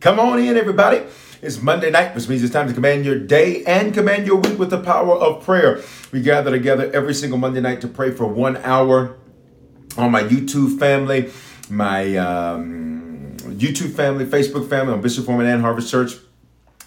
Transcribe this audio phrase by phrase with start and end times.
[0.00, 1.02] Come on in, everybody.
[1.42, 4.58] It's Monday night, which means it's time to command your day and command your week
[4.58, 5.82] with the power of prayer.
[6.10, 9.18] We gather together every single Monday night to pray for one hour
[9.98, 11.30] on my YouTube family,
[11.68, 16.12] my um, YouTube family, Facebook family, on Bishop Foreman and Harvest Church,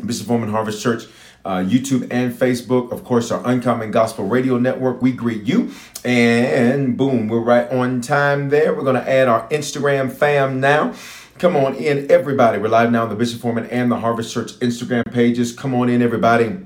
[0.04, 1.04] Bishop Foreman Harvest Church.
[1.46, 5.02] Uh, YouTube and Facebook, of course, our Uncommon Gospel Radio Network.
[5.02, 5.72] We greet you,
[6.06, 8.74] and boom, we're right on time there.
[8.74, 10.94] We're going to add our Instagram fam now.
[11.40, 12.60] Come on in, everybody.
[12.60, 15.52] We're live now on the Bishop Foreman and the Harvest Church Instagram pages.
[15.52, 16.58] Come on in, everybody.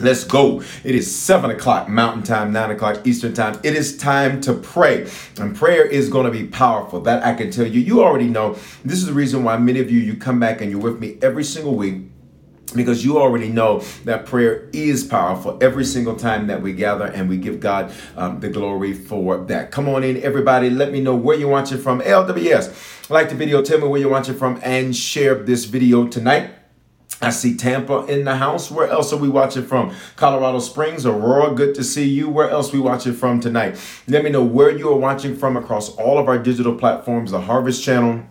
[0.00, 0.62] Let's go.
[0.84, 3.58] It is 7 o'clock Mountain Time, 9 o'clock Eastern Time.
[3.64, 5.10] It is time to pray.
[5.38, 7.00] And prayer is going to be powerful.
[7.00, 7.80] That I can tell you.
[7.80, 8.56] You already know.
[8.84, 11.18] This is the reason why many of you, you come back and you're with me
[11.20, 12.02] every single week
[12.76, 17.28] because you already know that prayer is powerful every single time that we gather and
[17.28, 19.70] we give God um, the glory for that.
[19.70, 20.70] Come on in, everybody.
[20.70, 22.00] Let me know where you're watching from.
[22.00, 26.50] LWS, like the video, tell me where you're watching from, and share this video tonight.
[27.22, 28.70] I see Tampa in the house.
[28.70, 29.94] Where else are we watching from?
[30.16, 31.54] Colorado Springs, Aurora.
[31.54, 32.28] Good to see you.
[32.28, 33.80] Where else we watching from tonight?
[34.06, 37.40] Let me know where you are watching from across all of our digital platforms, the
[37.40, 38.26] Harvest Channel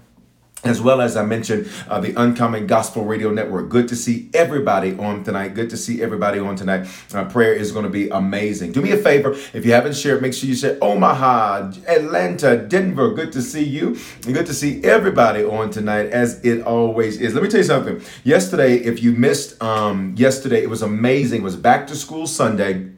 [0.66, 3.70] as well as I mentioned, uh, the Uncommon Gospel Radio Network.
[3.70, 5.50] Good to see everybody on tonight.
[5.50, 6.88] Good to see everybody on tonight.
[7.14, 8.72] Uh, prayer is going to be amazing.
[8.72, 13.14] Do me a favor, if you haven't shared, make sure you share Omaha, Atlanta, Denver.
[13.14, 13.98] Good to see you.
[14.24, 17.36] good to see everybody on tonight, as it always is.
[17.36, 18.02] Let me tell you something.
[18.24, 21.42] Yesterday, if you missed um, yesterday, it was amazing.
[21.42, 22.95] It was back to school Sunday.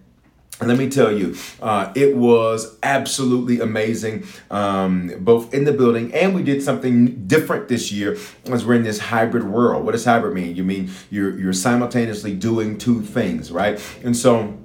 [0.59, 6.33] Let me tell you, uh, it was absolutely amazing, um, both in the building and
[6.33, 9.85] we did something different this year as we're in this hybrid world.
[9.85, 10.55] What does hybrid mean?
[10.55, 13.79] You mean you're, you're simultaneously doing two things, right?
[14.03, 14.57] And so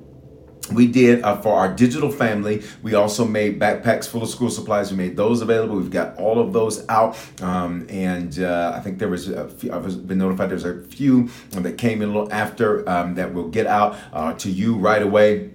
[0.73, 4.93] we did uh, for our digital family we also made backpacks full of school supplies
[4.93, 8.99] we made those available we've got all of those out um, and uh, i think
[8.99, 12.33] there was a few i've been notified there's a few that came in a little
[12.33, 15.51] after um, that will get out uh, to you right away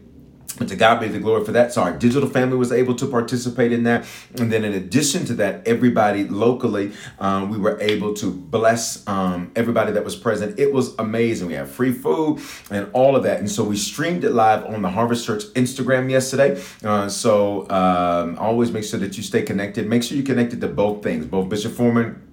[0.65, 1.73] to God be the glory for that.
[1.73, 4.05] So our digital family was able to participate in that.
[4.35, 9.51] And then in addition to that, everybody locally, um, we were able to bless um,
[9.55, 10.59] everybody that was present.
[10.59, 11.47] It was amazing.
[11.47, 13.39] We had free food and all of that.
[13.39, 16.61] And so we streamed it live on the Harvest Church Instagram yesterday.
[16.83, 19.87] Uh, so um, always make sure that you stay connected.
[19.87, 22.26] Make sure you're connected to both things, both Bishop Foreman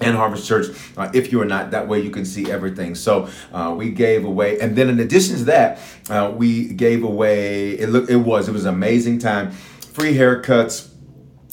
[0.00, 0.66] and Harvest Church.
[0.96, 2.94] Uh, if you are not, that way you can see everything.
[2.94, 5.78] So uh, we gave away, and then in addition to that,
[6.08, 7.72] uh, we gave away.
[7.72, 9.50] It look, it was it was an amazing time.
[9.50, 10.88] Free haircuts.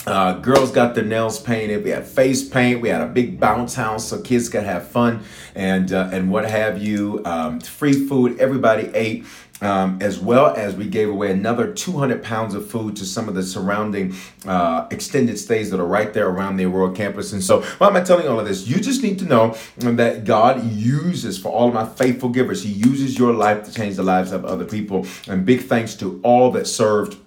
[0.06, 1.84] Uh, girls got their nails painted.
[1.84, 2.80] We had face paint.
[2.80, 6.50] We had a big bounce house so kids could have fun and uh, and what
[6.50, 7.22] have you.
[7.26, 8.40] Um, free food.
[8.40, 9.26] Everybody ate
[9.62, 13.36] um, as well as we gave away another 200 pounds of food to some of
[13.36, 17.34] the surrounding uh, extended stays that are right there around the Aurora campus.
[17.34, 18.68] And so, why am I telling you all of this?
[18.68, 22.72] You just need to know that God uses, for all of my faithful givers, He
[22.72, 25.06] uses your life to change the lives of other people.
[25.28, 27.18] And big thanks to all that served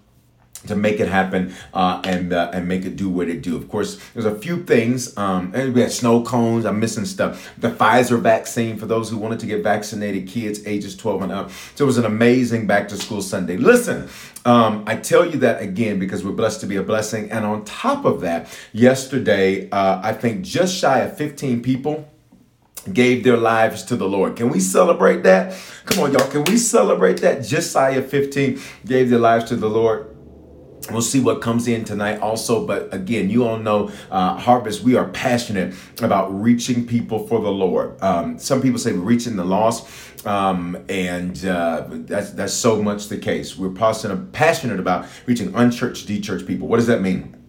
[0.66, 3.56] to make it happen uh, and uh, and make it do what it do.
[3.56, 5.16] Of course, there's a few things.
[5.16, 6.64] Um, and we had snow cones.
[6.66, 7.52] I'm missing stuff.
[7.58, 11.50] The Pfizer vaccine for those who wanted to get vaccinated, kids ages 12 and up.
[11.74, 13.56] So it was an amazing back to school Sunday.
[13.56, 14.08] Listen,
[14.44, 17.30] um, I tell you that again because we're blessed to be a blessing.
[17.30, 22.08] And on top of that, yesterday uh, I think just shy of 15 people
[22.92, 24.36] gave their lives to the Lord.
[24.36, 25.54] Can we celebrate that?
[25.84, 26.28] Come on, y'all.
[26.28, 27.44] Can we celebrate that?
[27.44, 30.09] Just shy of 15 gave their lives to the Lord.
[30.90, 32.66] We'll see what comes in tonight also.
[32.66, 37.50] But again, you all know uh, Harvest, we are passionate about reaching people for the
[37.50, 38.00] Lord.
[38.02, 39.88] Um, some people say we're reaching the lost.
[40.26, 43.56] Um, and uh, that's, that's so much the case.
[43.56, 46.68] We're passionate, passionate about reaching unchurched, de-churched people.
[46.68, 47.39] What does that mean?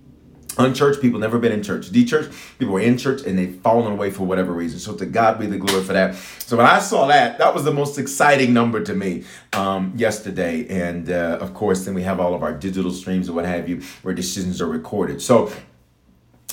[0.58, 1.90] Unchurched people never been in church.
[1.92, 4.80] D church people were in church and they've fallen away for whatever reason.
[4.80, 6.16] So to God be the glory for that.
[6.16, 10.68] So when I saw that, that was the most exciting number to me um, yesterday.
[10.68, 13.70] And uh, of course, then we have all of our digital streams and what have
[13.70, 15.22] you, where decisions are recorded.
[15.22, 15.52] So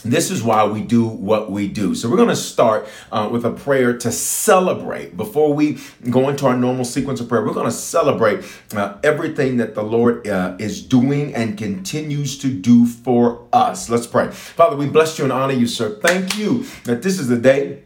[0.01, 1.95] this is why we do what we do.
[1.95, 5.17] So, we're going to start uh, with a prayer to celebrate.
[5.17, 5.79] Before we
[6.11, 9.83] go into our normal sequence of prayer, we're going to celebrate uh, everything that the
[9.83, 13.89] Lord uh, is doing and continues to do for us.
[13.89, 14.31] Let's pray.
[14.31, 15.99] Father, we bless you and honor you, sir.
[16.01, 17.85] Thank you that this is the day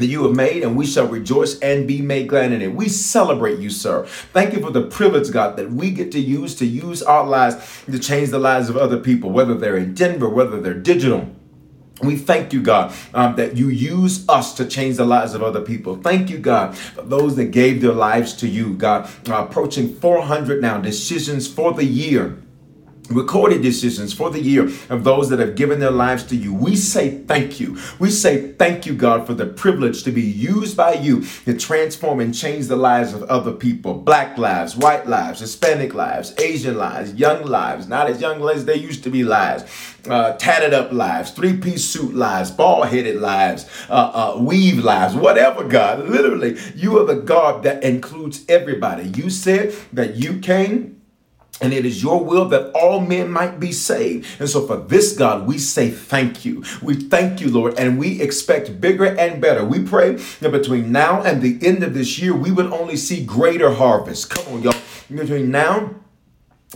[0.00, 2.74] that you have made, and we shall rejoice and be made glad in it.
[2.74, 4.06] We celebrate you, sir.
[4.32, 7.84] Thank you for the privilege, God, that we get to use to use our lives
[7.86, 11.30] to change the lives of other people, whether they're in Denver, whether they're digital.
[12.02, 15.62] We thank you, God, um, that you use us to change the lives of other
[15.62, 15.96] people.
[15.96, 19.08] Thank you, God, for those that gave their lives to you, God.
[19.26, 22.36] Uh, approaching 400 now decisions for the year
[23.10, 26.52] recorded decisions for the year of those that have given their lives to you.
[26.52, 27.78] We say thank you.
[27.98, 32.20] We say thank you, God, for the privilege to be used by you to transform
[32.20, 37.14] and change the lives of other people black lives, white lives, Hispanic lives, Asian lives,
[37.14, 39.64] young lives, not as young as they used to be lives.
[40.08, 45.16] Uh, tatted up lives, three piece suit lives, bald headed lives, uh, uh, weave lives,
[45.16, 46.08] whatever, God.
[46.08, 49.08] Literally, you are the God that includes everybody.
[49.08, 50.95] You said that you came
[51.60, 54.26] and it is your will that all men might be saved.
[54.38, 56.62] And so, for this, God, we say thank you.
[56.82, 59.64] We thank you, Lord, and we expect bigger and better.
[59.64, 63.24] We pray that between now and the end of this year, we would only see
[63.24, 64.30] greater harvest.
[64.30, 64.74] Come on, y'all.
[65.08, 65.94] Between now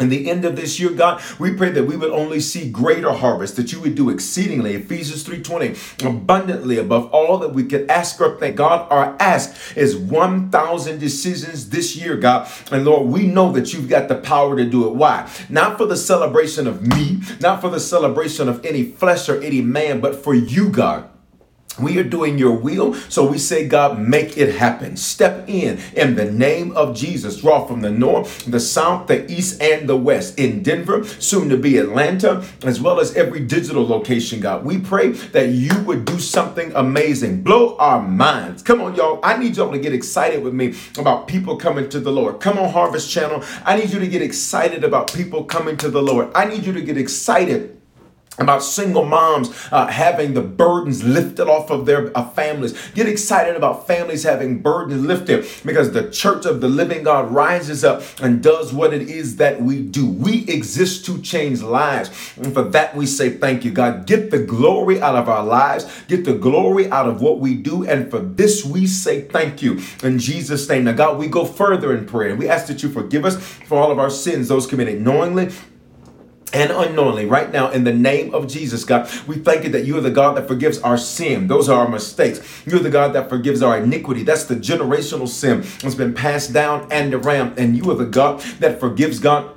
[0.00, 3.12] in the end of this year, God, we pray that we would only see greater
[3.12, 8.20] harvest, that you would do exceedingly, Ephesians 3.20, abundantly above all that we could ask
[8.20, 8.56] or think.
[8.56, 12.50] God, our ask is 1,000 decisions this year, God.
[12.72, 14.94] And Lord, we know that you've got the power to do it.
[14.94, 15.30] Why?
[15.48, 19.60] Not for the celebration of me, not for the celebration of any flesh or any
[19.60, 21.09] man, but for you, God.
[21.78, 24.96] We are doing your will, so we say, God, make it happen.
[24.96, 27.40] Step in in the name of Jesus.
[27.40, 30.38] Draw from the north, the south, the east, and the west.
[30.38, 34.64] In Denver, soon to be Atlanta, as well as every digital location, God.
[34.64, 37.42] We pray that you would do something amazing.
[37.42, 38.62] Blow our minds.
[38.62, 39.20] Come on, y'all.
[39.22, 42.40] I need y'all to get excited with me about people coming to the Lord.
[42.40, 43.42] Come on, Harvest Channel.
[43.64, 46.30] I need you to get excited about people coming to the Lord.
[46.34, 47.79] I need you to get excited
[48.38, 52.74] about single moms uh, having the burdens lifted off of their uh, families.
[52.94, 57.84] Get excited about families having burdens lifted because the church of the living God rises
[57.84, 60.06] up and does what it is that we do.
[60.06, 62.10] We exist to change lives.
[62.36, 64.06] And for that, we say thank you, God.
[64.06, 67.84] Get the glory out of our lives, get the glory out of what we do.
[67.84, 70.84] And for this, we say thank you in Jesus' name.
[70.84, 72.30] Now, God, we go further in prayer.
[72.30, 75.50] And we ask that you forgive us for all of our sins, those committed knowingly
[76.52, 79.96] and unknowingly, right now, in the name of Jesus, God, we thank you that you
[79.96, 81.46] are the God that forgives our sin.
[81.46, 82.40] Those are our mistakes.
[82.66, 84.24] You're the God that forgives our iniquity.
[84.24, 87.58] That's the generational sin that's been passed down and around.
[87.58, 89.56] And you are the God that forgives God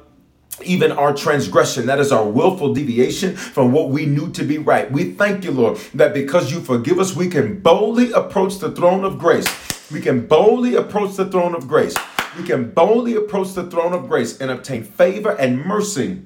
[0.64, 4.90] even our transgression, that is our willful deviation from what we knew to be right.
[4.92, 9.04] We thank you, Lord, that because you forgive us, we can boldly approach the throne
[9.04, 9.48] of grace.
[9.92, 11.96] We can boldly approach the throne of grace.
[12.38, 16.22] We can boldly approach the throne of grace and obtain favor and mercy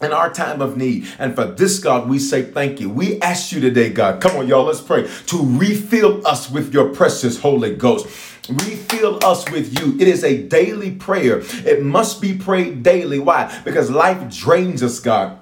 [0.00, 1.06] in our time of need.
[1.18, 2.88] And for this, God, we say thank you.
[2.88, 6.88] We ask you today, God, come on, y'all, let's pray, to refill us with your
[6.88, 8.06] precious Holy Ghost.
[8.48, 9.96] Refill us with you.
[10.00, 11.42] It is a daily prayer.
[11.66, 13.18] It must be prayed daily.
[13.18, 13.60] Why?
[13.64, 15.38] Because life drains us, God.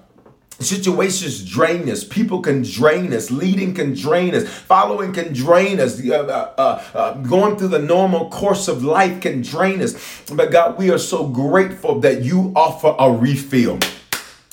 [0.60, 2.02] Situations drain us.
[2.02, 3.30] People can drain us.
[3.30, 4.48] Leading can drain us.
[4.48, 6.04] Following can drain us.
[6.04, 9.94] Uh, uh, uh, uh going through the normal course of life can drain us.
[10.32, 13.78] But God, we are so grateful that you offer a refill.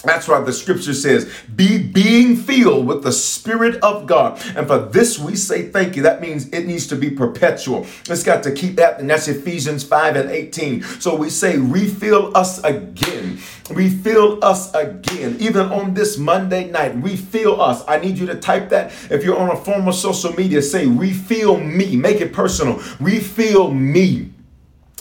[0.06, 4.42] That's why the scripture says, be being filled with the Spirit of God.
[4.56, 6.04] And for this we say thank you.
[6.04, 7.86] That means it needs to be perpetual.
[8.08, 10.84] It's got to keep that, and that's Ephesians 5 and 18.
[10.84, 13.40] So we say, refill us again.
[13.70, 15.38] Refill us again.
[15.40, 17.84] Even on this Monday night, refill us.
[17.88, 18.94] I need you to type that.
[19.10, 21.96] If you're on a form of social media, say, refill me.
[21.96, 22.80] Make it personal.
[23.00, 24.35] Refill me.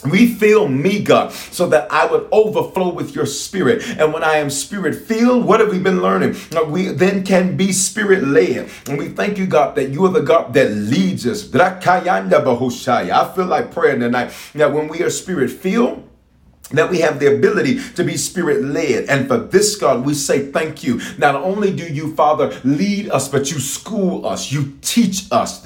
[0.05, 3.83] Refill me, God, so that I would overflow with your spirit.
[3.97, 6.35] And when I am spirit filled, what have we been learning?
[6.55, 8.69] Uh, we then can be spirit led.
[8.87, 11.53] And we thank you, God, that you are the God that leads us.
[11.53, 16.03] I feel like praying tonight that when we are spirit filled,
[16.71, 19.05] that we have the ability to be spirit led.
[19.05, 20.99] And for this, God, we say thank you.
[21.17, 25.63] Not only do you, Father, lead us, but you school us, you teach us.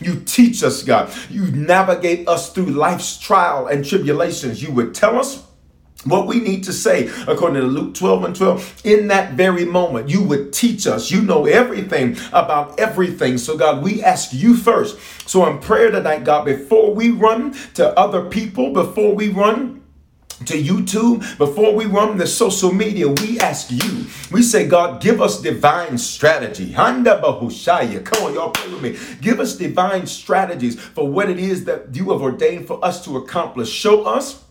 [0.00, 1.12] You teach us, God.
[1.30, 4.62] You navigate us through life's trial and tribulations.
[4.62, 5.42] You would tell us
[6.04, 10.08] what we need to say according to Luke 12 and 12 in that very moment
[10.08, 14.98] you would teach us you know everything about everything so God we ask you first
[15.28, 19.80] so in prayer tonight God before we run to other people before we run
[20.46, 25.20] to YouTube, before we run the social media, we ask you, we say, God, give
[25.20, 26.72] us divine strategy.
[26.72, 28.02] Handa Bahushaya.
[28.04, 29.16] Come on, y'all pray with me.
[29.20, 33.18] Give us divine strategies for what it is that you have ordained for us to
[33.18, 33.68] accomplish.
[33.68, 34.42] Show us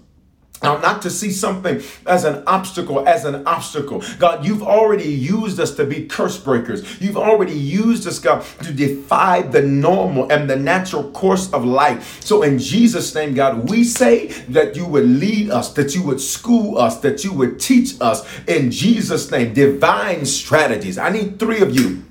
[0.62, 4.04] now, not to see something as an obstacle, as an obstacle.
[4.18, 7.00] God, you've already used us to be curse breakers.
[7.01, 12.22] You've already used us, God, to defy the normal and the natural course of life.
[12.22, 16.20] So, in Jesus' name, God, we say that you would lead us, that you would
[16.20, 20.98] school us, that you would teach us in Jesus' name, divine strategies.
[20.98, 22.04] I need three of you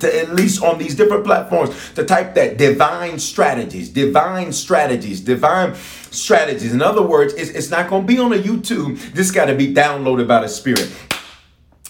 [0.00, 5.74] to at least on these different platforms to type that divine strategies, divine strategies, divine
[6.10, 6.72] strategies.
[6.72, 9.00] In other words, it's, it's not going to be on a YouTube.
[9.12, 10.90] This got to be downloaded by the Spirit.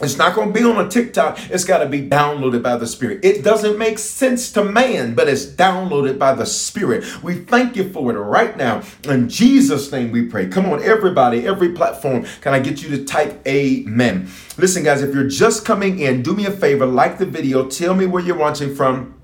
[0.00, 1.38] It's not going to be on a TikTok.
[1.50, 3.24] It's got to be downloaded by the Spirit.
[3.24, 7.22] It doesn't make sense to man, but it's downloaded by the Spirit.
[7.22, 8.82] We thank you for it right now.
[9.04, 10.48] In Jesus' name we pray.
[10.48, 12.24] Come on, everybody, every platform.
[12.40, 14.30] Can I get you to type amen?
[14.56, 17.94] Listen, guys, if you're just coming in, do me a favor, like the video, tell
[17.94, 19.21] me where you're watching from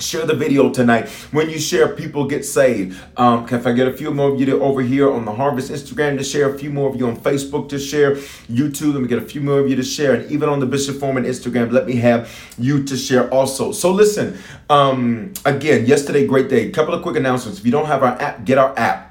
[0.00, 1.08] Share the video tonight.
[1.32, 3.00] When you share, people get saved.
[3.16, 5.72] Um, if I get a few more of you to, over here on the Harvest
[5.72, 8.14] Instagram to share, a few more of you on Facebook to share,
[8.46, 10.66] YouTube, let me get a few more of you to share, and even on the
[10.66, 13.72] Bishop Foreman Instagram, let me have you to share also.
[13.72, 14.38] So listen,
[14.70, 16.70] um, again, yesterday, great day.
[16.70, 17.58] Couple of quick announcements.
[17.58, 19.07] If you don't have our app, get our app.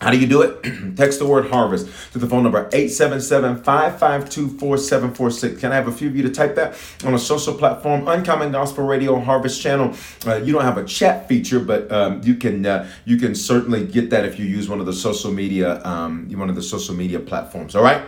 [0.00, 0.62] How do you do it?
[0.96, 5.58] Text the word harvest to the phone number 877-552-4746.
[5.58, 8.06] Can I have a few of you to type that on a social platform?
[8.06, 9.94] Uncommon Gospel Radio Harvest Channel.
[10.26, 13.86] Uh, you don't have a chat feature, but um, you can uh, you can certainly
[13.86, 16.94] get that if you use one of the social media um, one of the social
[16.94, 17.74] media platforms.
[17.74, 18.02] All right.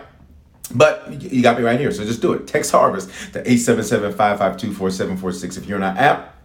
[0.75, 2.47] But you got me right here, so just do it.
[2.47, 5.57] Text Harvest to 877-552-4746.
[5.57, 6.38] If you're on our app,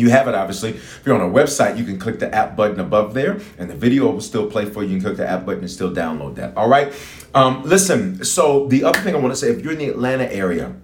[0.00, 0.70] you have it obviously.
[0.70, 3.76] If you're on a website, you can click the app button above there, and the
[3.76, 4.90] video will still play for you.
[4.90, 6.56] You can click the app button and still download that.
[6.56, 6.92] All right.
[7.34, 8.24] Um, listen.
[8.24, 10.74] So the other thing I want to say, if you're in the Atlanta area.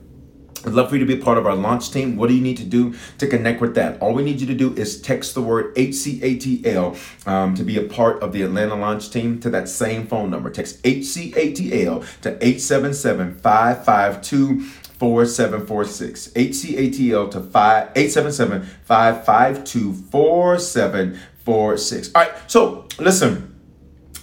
[0.64, 2.16] I'd love for you to be part of our launch team.
[2.16, 4.00] What do you need to do to connect with that?
[4.00, 7.84] All we need you to do is text the word HCATL um, to be a
[7.84, 10.50] part of the Atlanta launch team to that same phone number.
[10.50, 14.66] Text HCATL to 877 552
[14.98, 16.28] 4746.
[16.28, 22.14] HCATL to 5 877 552 4746.
[22.14, 23.52] All right, so listen.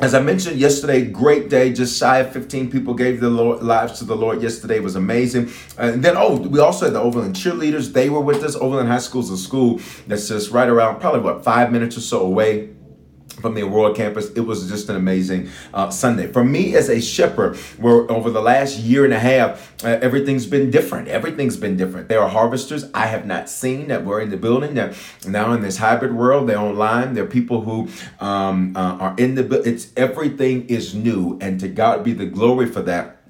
[0.02, 4.00] As I mentioned yesterday, great day, just shy of 15 people gave their Lord, lives
[4.00, 4.78] to the Lord yesterday.
[4.78, 5.50] It was amazing.
[5.78, 7.94] Uh, and then, oh, we also had the Overland cheerleaders.
[7.94, 8.56] They were with us.
[8.56, 12.02] Overland High School is a school that's just right around, probably what, five minutes or
[12.02, 12.72] so away
[13.34, 14.32] from the Aurora campus.
[14.32, 16.28] It was just an amazing uh, Sunday.
[16.28, 20.46] For me as a shepherd, where over the last year and a half, uh, everything's
[20.46, 21.08] been different.
[21.08, 22.08] Everything's been different.
[22.10, 24.96] There are harvesters I have not seen that were in the building that
[25.28, 27.14] now in this hybrid world, they're online.
[27.14, 31.68] There are people who um, uh, are in the, it's everything is new and to
[31.68, 33.23] God be the glory for that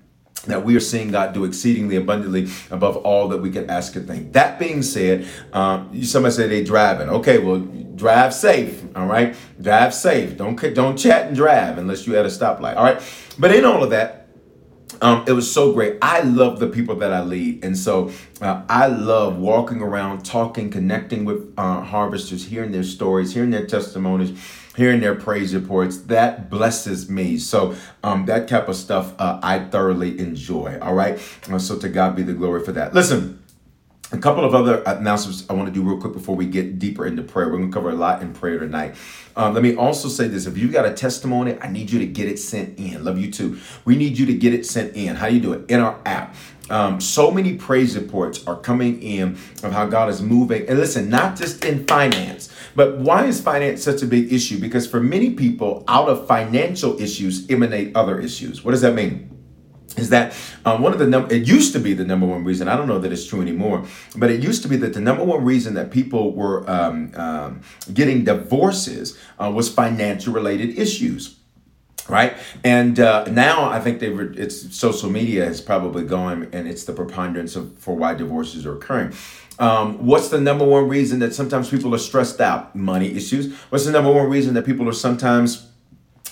[0.48, 4.02] that we are seeing God do exceedingly abundantly above all that we can ask or
[4.02, 4.34] think.
[4.34, 7.10] That being said, um, somebody said they driving.
[7.10, 8.84] Okay, well, drive safe.
[8.96, 10.38] All right, drive safe.
[10.38, 12.76] Don't don't chat and drive unless you at a stoplight.
[12.76, 13.02] All right,
[13.40, 14.20] but in all of that.
[15.02, 15.98] Um, it was so great.
[16.02, 17.66] I love the people that I lead.
[17.66, 23.34] And so uh, I love walking around, talking, connecting with uh, harvesters, hearing their stories,
[23.34, 24.40] hearing their testimonies,
[24.76, 29.60] hearing their praise reports that blesses me so um, that type of stuff uh, i
[29.60, 33.40] thoroughly enjoy all right uh, so to god be the glory for that listen
[34.14, 37.06] a couple of other announcements I want to do real quick before we get deeper
[37.06, 37.48] into prayer.
[37.48, 38.96] We're going to cover a lot in prayer tonight.
[39.36, 42.06] Um, let me also say this: if you've got a testimony, I need you to
[42.06, 43.04] get it sent in.
[43.04, 43.60] Love you too.
[43.86, 45.16] We need you to get it sent in.
[45.16, 45.70] How do you do it?
[45.70, 46.36] In our app.
[46.70, 50.68] Um, so many praise reports are coming in of how God is moving.
[50.70, 54.60] And listen, not just in finance, but why is finance such a big issue?
[54.60, 58.64] Because for many people, out of financial issues emanate other issues.
[58.64, 59.34] What does that mean?
[59.98, 62.68] is that um, one of the number it used to be the number one reason
[62.68, 65.24] i don't know that it's true anymore but it used to be that the number
[65.24, 67.62] one reason that people were um, um,
[67.94, 71.40] getting divorces uh, was financial related issues
[72.10, 76.84] right and uh, now i think they've it's social media has probably gone and it's
[76.84, 79.14] the preponderance of for why divorces are occurring
[79.60, 83.86] um, what's the number one reason that sometimes people are stressed out money issues what's
[83.86, 85.70] the number one reason that people are sometimes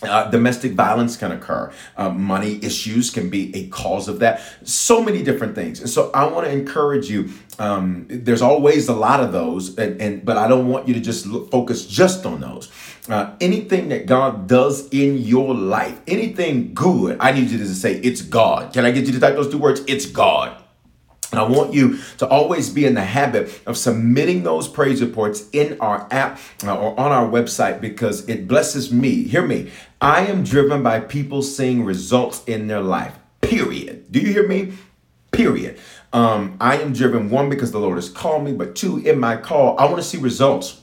[0.04, 1.72] uh, domestic violence can occur.
[1.96, 4.42] Uh, money issues can be a cause of that.
[4.63, 5.80] So many different things.
[5.80, 10.01] And so I want to encourage you Um, there's always a lot of those, and,
[10.01, 12.72] and but I don't want you to just look, focus just on those.
[13.08, 17.98] Uh, anything that God does in your life, anything good, I need you to say
[17.98, 18.74] it's God.
[18.74, 19.82] Can I get you to type those two words?
[19.88, 20.61] It's God.
[21.32, 25.48] And I want you to always be in the habit of submitting those praise reports
[25.54, 29.24] in our app uh, or on our website because it blesses me.
[29.24, 29.72] Hear me.
[30.02, 33.16] I am driven by people seeing results in their life.
[33.42, 34.12] Period.
[34.12, 34.74] Do you hear me?
[35.32, 35.80] Period.
[36.14, 39.38] Um, I am driven one because the Lord has called me, but two, in my
[39.38, 40.81] call, I want to see results.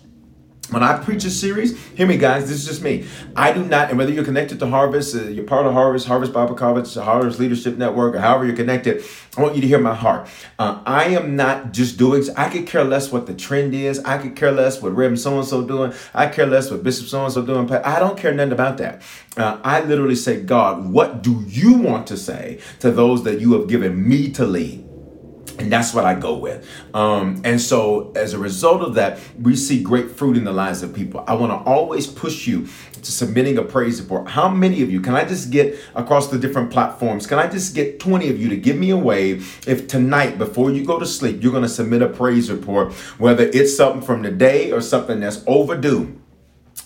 [0.70, 2.46] When I preach a series, hear me, guys.
[2.46, 3.06] This is just me.
[3.34, 6.34] I do not, and whether you're connected to Harvest, uh, you're part of Harvest, Harvest
[6.34, 9.02] Bible College, Harvest Leadership Network, or however you're connected,
[9.38, 10.28] I want you to hear my heart.
[10.58, 12.22] Uh, I am not just doing.
[12.37, 13.98] I could care less what the trend is.
[14.00, 15.94] I could care less what Reverend so and so doing.
[16.12, 17.70] I care less what Bishop so and so doing.
[17.72, 19.00] I don't care nothing about that.
[19.38, 23.54] Uh, I literally say, God, what do you want to say to those that you
[23.54, 24.88] have given me to lead?
[25.58, 26.66] And that's what I go with.
[26.94, 30.82] Um, and so, as a result of that, we see great fruit in the lives
[30.82, 31.24] of people.
[31.26, 34.28] I want to always push you to submitting a praise report.
[34.28, 37.26] How many of you can I just get across the different platforms?
[37.26, 40.70] Can I just get 20 of you to give me a wave if tonight, before
[40.70, 44.22] you go to sleep, you're going to submit a praise report, whether it's something from
[44.22, 46.20] the day or something that's overdue?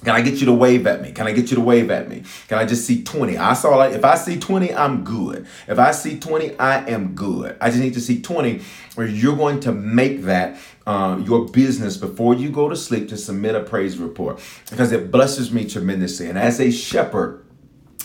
[0.05, 1.13] Can I get you to wave at me?
[1.13, 2.25] Can I get you to wave at me?
[2.49, 3.39] Can I just see 20?
[3.39, 5.47] I saw like if I see 20, I'm good.
[5.69, 7.57] If I see 20, I am good.
[7.61, 8.61] I just need to see 20
[8.97, 13.17] where you're going to make that uh, your business before you go to sleep to
[13.17, 14.41] submit a praise report
[14.71, 16.29] because it blesses me tremendously.
[16.29, 17.45] And as a shepherd,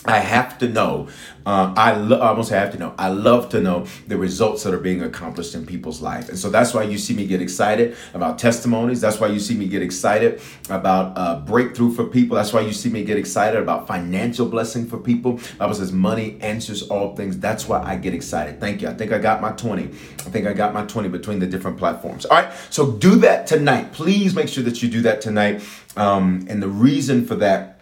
[0.06, 1.08] I have to know.
[1.44, 2.94] Uh, I, lo- almost have to know.
[2.98, 6.50] I love to know the results that are being accomplished in people's life, and so
[6.50, 9.00] that's why you see me get excited about testimonies.
[9.00, 12.36] That's why you see me get excited about uh, breakthrough for people.
[12.36, 15.40] That's why you see me get excited about financial blessing for people.
[15.58, 17.38] Bible says money answers all things.
[17.38, 18.60] That's why I get excited.
[18.60, 18.88] Thank you.
[18.88, 19.84] I think I got my twenty.
[19.84, 22.26] I think I got my twenty between the different platforms.
[22.26, 22.52] All right.
[22.68, 23.92] So do that tonight.
[23.92, 25.62] Please make sure that you do that tonight.
[25.96, 27.77] Um, and the reason for that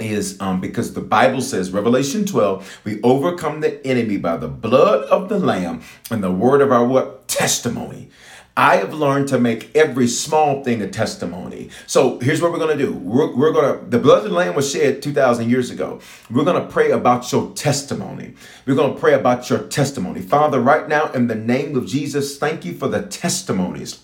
[0.00, 5.04] is um, because the Bible says, Revelation 12, we overcome the enemy by the blood
[5.04, 7.28] of the Lamb and the word of our what?
[7.28, 8.10] Testimony.
[8.56, 11.70] I have learned to make every small thing a testimony.
[11.86, 12.92] So here's what we're to do.
[12.92, 16.00] We're, we're to, the blood of the Lamb was shed 2,000 years ago.
[16.30, 18.34] We're to pray about your testimony.
[18.66, 20.20] We're to pray about your testimony.
[20.20, 24.00] Father, right now, in the name of Jesus, thank you for the testimonies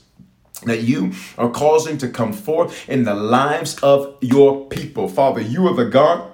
[0.67, 5.09] that you are causing to come forth in the lives of your people.
[5.09, 6.33] Father, you are the God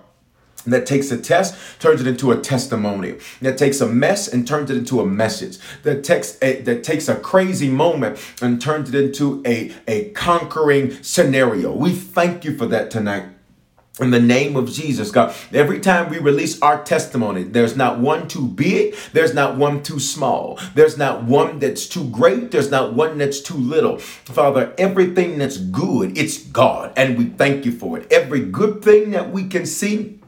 [0.64, 3.16] that takes a test, turns it into a testimony.
[3.40, 5.58] That takes a mess and turns it into a message.
[5.82, 11.02] That takes a, that takes a crazy moment and turns it into a, a conquering
[11.02, 11.72] scenario.
[11.72, 13.26] We thank you for that tonight
[14.00, 15.34] in the name of Jesus, God.
[15.52, 20.00] Every time we release our testimony, there's not one too big, there's not one too
[20.00, 23.98] small, there's not one that's too great, there's not one that's too little.
[23.98, 28.10] Father, everything that's good, it's God, and we thank you for it.
[28.10, 30.18] Every good thing that we can see,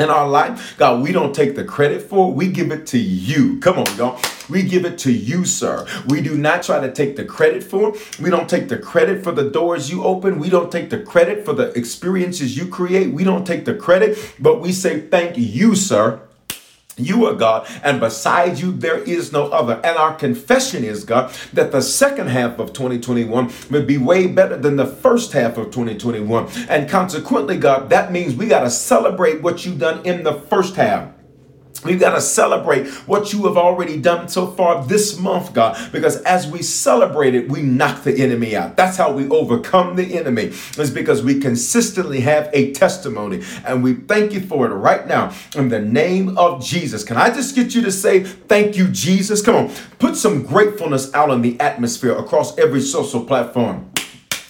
[0.00, 2.34] in our life, God, we don't take the credit for it.
[2.34, 3.60] We give it to you.
[3.60, 4.20] Come on, y'all.
[4.48, 5.86] We give it to you, sir.
[6.08, 8.18] We do not try to take the credit for it.
[8.18, 10.38] We don't take the credit for the doors you open.
[10.38, 13.12] We don't take the credit for the experiences you create.
[13.12, 16.20] We don't take the credit, but we say, thank you, sir.
[17.04, 19.80] You are God, and beside you, there is no other.
[19.84, 24.56] And our confession is, God, that the second half of 2021 will be way better
[24.56, 26.48] than the first half of 2021.
[26.68, 30.76] And consequently, God, that means we got to celebrate what you've done in the first
[30.76, 31.10] half.
[31.84, 36.16] We've got to celebrate what you have already done so far this month, God, because
[36.22, 38.76] as we celebrate it, we knock the enemy out.
[38.76, 43.42] That's how we overcome the enemy, is because we consistently have a testimony.
[43.64, 47.04] And we thank you for it right now in the name of Jesus.
[47.04, 49.42] Can I just get you to say, Thank you, Jesus?
[49.42, 53.90] Come on, put some gratefulness out in the atmosphere across every social platform.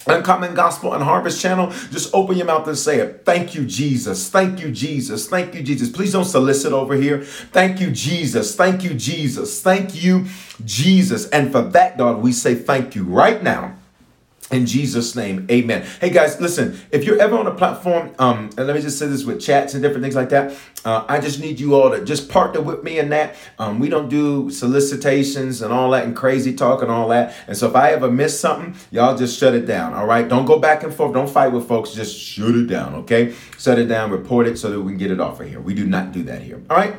[0.07, 3.23] Uncommon Gospel and Harvest Channel, just open your mouth and say it.
[3.25, 4.29] Thank you, Jesus.
[4.29, 5.27] Thank you, Jesus.
[5.27, 5.89] Thank you, Jesus.
[5.89, 7.23] Please don't solicit over here.
[7.23, 8.55] Thank you, Jesus.
[8.55, 9.61] Thank you, Jesus.
[9.61, 10.25] Thank you,
[10.65, 11.29] Jesus.
[11.29, 13.77] And for that, God, we say thank you right now.
[14.51, 15.87] In Jesus' name, amen.
[16.01, 19.07] Hey guys, listen, if you're ever on a platform, um, and let me just say
[19.07, 22.03] this with chats and different things like that, uh, I just need you all to
[22.03, 23.35] just partner with me in that.
[23.57, 27.33] Um, we don't do solicitations and all that and crazy talk and all that.
[27.47, 30.27] And so if I ever miss something, y'all just shut it down, all right?
[30.27, 31.13] Don't go back and forth.
[31.13, 31.91] Don't fight with folks.
[31.91, 33.33] Just shut it down, okay?
[33.57, 35.61] Shut it down, report it so that we can get it off of here.
[35.61, 36.95] We do not do that here, all right?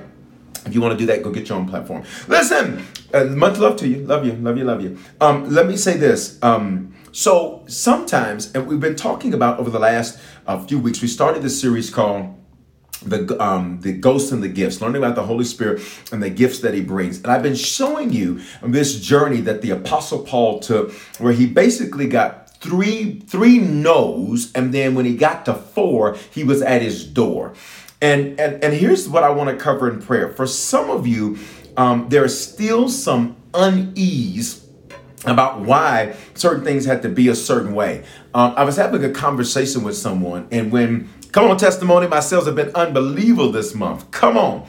[0.65, 2.05] If you want to do that, go get your own platform.
[2.29, 4.07] Listen, uh, much love to you.
[4.07, 4.97] Love you, love you, love you.
[5.21, 6.39] Um, let me say this.
[6.43, 11.09] Um, so sometimes, and we've been talking about over the last uh, few weeks, we
[11.09, 12.39] started this series called
[13.05, 16.61] the um the ghosts and the gifts learning about the holy spirit and the gifts
[16.61, 17.19] that he brings.
[17.19, 22.07] And i've been showing you this journey that the apostle paul took where he basically
[22.07, 27.05] got three three no's and then when he got to four he was at his
[27.05, 27.55] door.
[28.01, 30.29] And and and here's what i want to cover in prayer.
[30.33, 31.39] For some of you
[31.77, 34.62] um, there's still some unease
[35.25, 38.05] about why certain things had to be a certain way.
[38.35, 42.07] Um, I was having a conversation with someone, and when Come on, testimony.
[42.07, 44.11] My sales have been unbelievable this month.
[44.11, 44.67] Come on.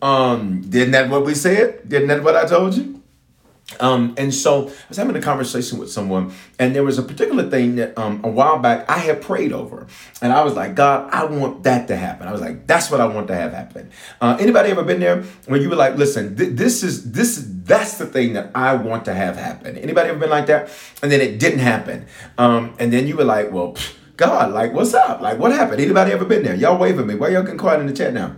[0.00, 1.88] Um, didn't that what we said?
[1.88, 2.95] Didn't that what I told you?
[3.80, 7.50] Um, and so I was having a conversation with someone, and there was a particular
[7.50, 9.88] thing that um, a while back I had prayed over,
[10.22, 12.28] and I was like, God, I want that to happen.
[12.28, 13.90] I was like, that's what I want to have happen.
[14.20, 17.64] Uh, anybody ever been there when you were like, listen, th- this is this is
[17.64, 19.76] that's the thing that I want to have happen.
[19.76, 20.70] Anybody ever been like that?
[21.02, 22.06] And then it didn't happen,
[22.38, 23.72] um, and then you were like, well.
[23.72, 25.20] Pfft, God, like, what's up?
[25.20, 25.78] Like, what happened?
[25.78, 26.54] Anybody ever been there?
[26.54, 27.14] Y'all wave at me.
[27.14, 28.34] Why y'all getting quiet in the chat now?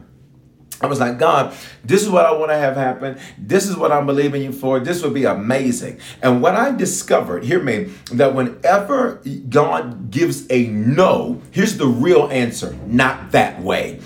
[0.80, 3.18] I was like, God, this is what I want to have happen.
[3.36, 4.78] This is what I'm believing you for.
[4.78, 5.98] This would be amazing.
[6.22, 12.28] And what I discovered, hear me, that whenever God gives a no, here's the real
[12.30, 14.00] answer not that way.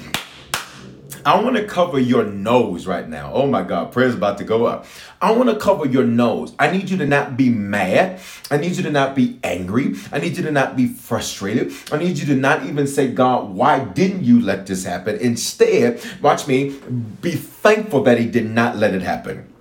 [1.25, 3.33] I want to cover your no's right now.
[3.33, 4.87] Oh my God, prayer's about to go up.
[5.21, 6.53] I want to cover your no's.
[6.59, 8.21] I need you to not be mad.
[8.51, 9.95] I need you to not be angry.
[10.11, 11.73] I need you to not be frustrated.
[11.93, 15.17] I need you to not even say, God, why didn't you let this happen?
[15.17, 16.71] Instead, watch me,
[17.21, 19.52] be thankful that He did not let it happen.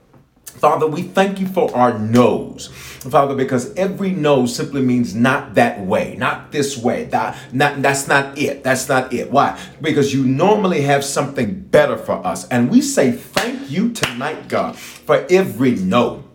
[0.62, 2.68] Father, we thank you for our no's.
[2.68, 7.06] Father, because every no simply means not that way, not this way.
[7.06, 8.64] That, not, that's not it.
[8.64, 9.32] That's not it.
[9.32, 9.60] Why?
[9.82, 12.48] Because you normally have something better for us.
[12.50, 16.26] And we say thank you tonight, God, for every no.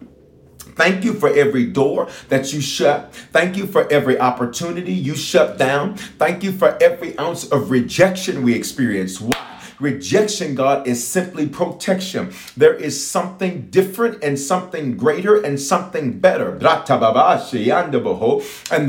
[0.74, 3.14] Thank you for every door that you shut.
[3.30, 5.94] Thank you for every opportunity you shut down.
[5.94, 9.20] Thank you for every ounce of rejection we experience.
[9.20, 9.56] Why?
[9.78, 12.32] Rejection, God, is simply protection.
[12.56, 16.52] There is something different and something greater and something better.
[16.52, 16.60] And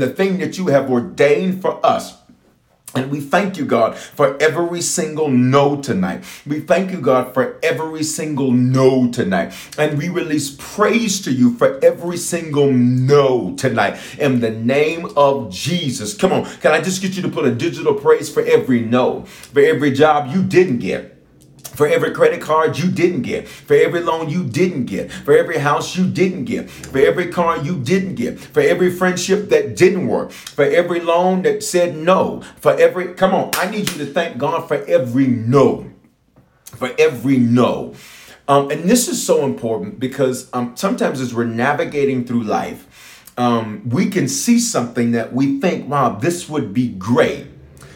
[0.02, 2.16] the thing that you have ordained for us
[2.94, 6.24] and we thank you, God, for every single no tonight.
[6.46, 9.52] We thank you, God, for every single no tonight.
[9.76, 13.98] And we release praise to you for every single no tonight.
[14.18, 16.14] In the name of Jesus.
[16.14, 16.44] Come on.
[16.60, 19.92] Can I just get you to put a digital praise for every no, for every
[19.92, 21.17] job you didn't get?
[21.78, 25.58] For every credit card you didn't get, for every loan you didn't get, for every
[25.58, 30.08] house you didn't get, for every car you didn't get, for every friendship that didn't
[30.08, 34.06] work, for every loan that said no, for every, come on, I need you to
[34.06, 35.88] thank God for every no,
[36.64, 37.94] for every no.
[38.48, 43.88] Um, and this is so important because um, sometimes as we're navigating through life, um,
[43.88, 47.46] we can see something that we think, wow, this would be great.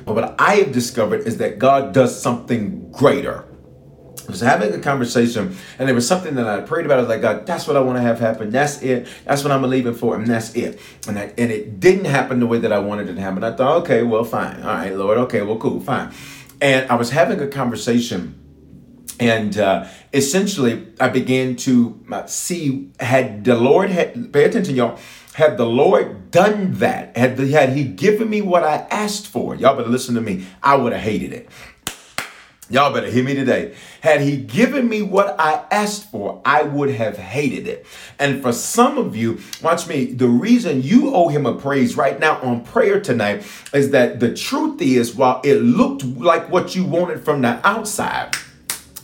[0.05, 3.49] But what I have discovered is that God does something greater.
[4.27, 6.99] I was having a conversation, and there was something that I prayed about.
[6.99, 8.51] I was like, God, that's what I want to have happen.
[8.51, 9.09] That's it.
[9.25, 10.81] That's what I'm believing for, and that's it.
[11.09, 13.43] And I, and it didn't happen the way that I wanted it to happen.
[13.43, 14.63] I thought, okay, well, fine.
[14.63, 15.19] All right, Lord.
[15.19, 16.13] Okay, well, cool, fine.
[16.61, 18.39] And I was having a conversation,
[19.19, 24.99] and uh, essentially, I began to uh, see had the Lord had pay attention, y'all.
[25.35, 29.55] Had the Lord done that, had, the, had He given me what I asked for,
[29.55, 31.49] y'all better listen to me, I would have hated it.
[32.73, 33.75] Y'all better hear me today.
[34.01, 37.85] Had he given me what I asked for, I would have hated it.
[38.19, 42.19] And for some of you, watch me, the reason you owe him a praise right
[42.19, 46.87] now on prayer tonight is that the truth is, while it looked like what you
[46.87, 48.35] wanted from the outside,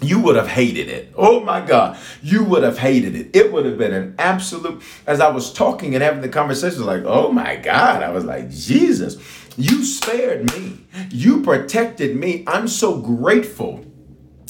[0.01, 1.13] you would have hated it.
[1.15, 3.37] Oh my God, you would have hated it.
[3.37, 7.03] It would have been an absolute, as I was talking and having the conversation, like,
[7.05, 9.17] oh my God, I was like, Jesus.
[9.59, 10.87] You spared me.
[11.11, 12.45] You protected me.
[12.47, 13.85] I'm so grateful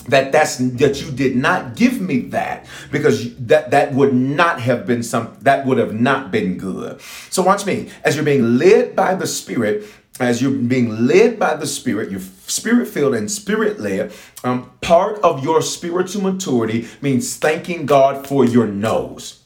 [0.09, 4.87] that that's that you did not give me that because that that would not have
[4.87, 6.99] been some that would have not been good
[7.31, 9.85] so watch me as you're being led by the spirit
[10.18, 14.11] as you're being led by the spirit you're spirit filled and spirit led
[14.44, 19.38] um, part of your spiritual maturity means thanking god for your no's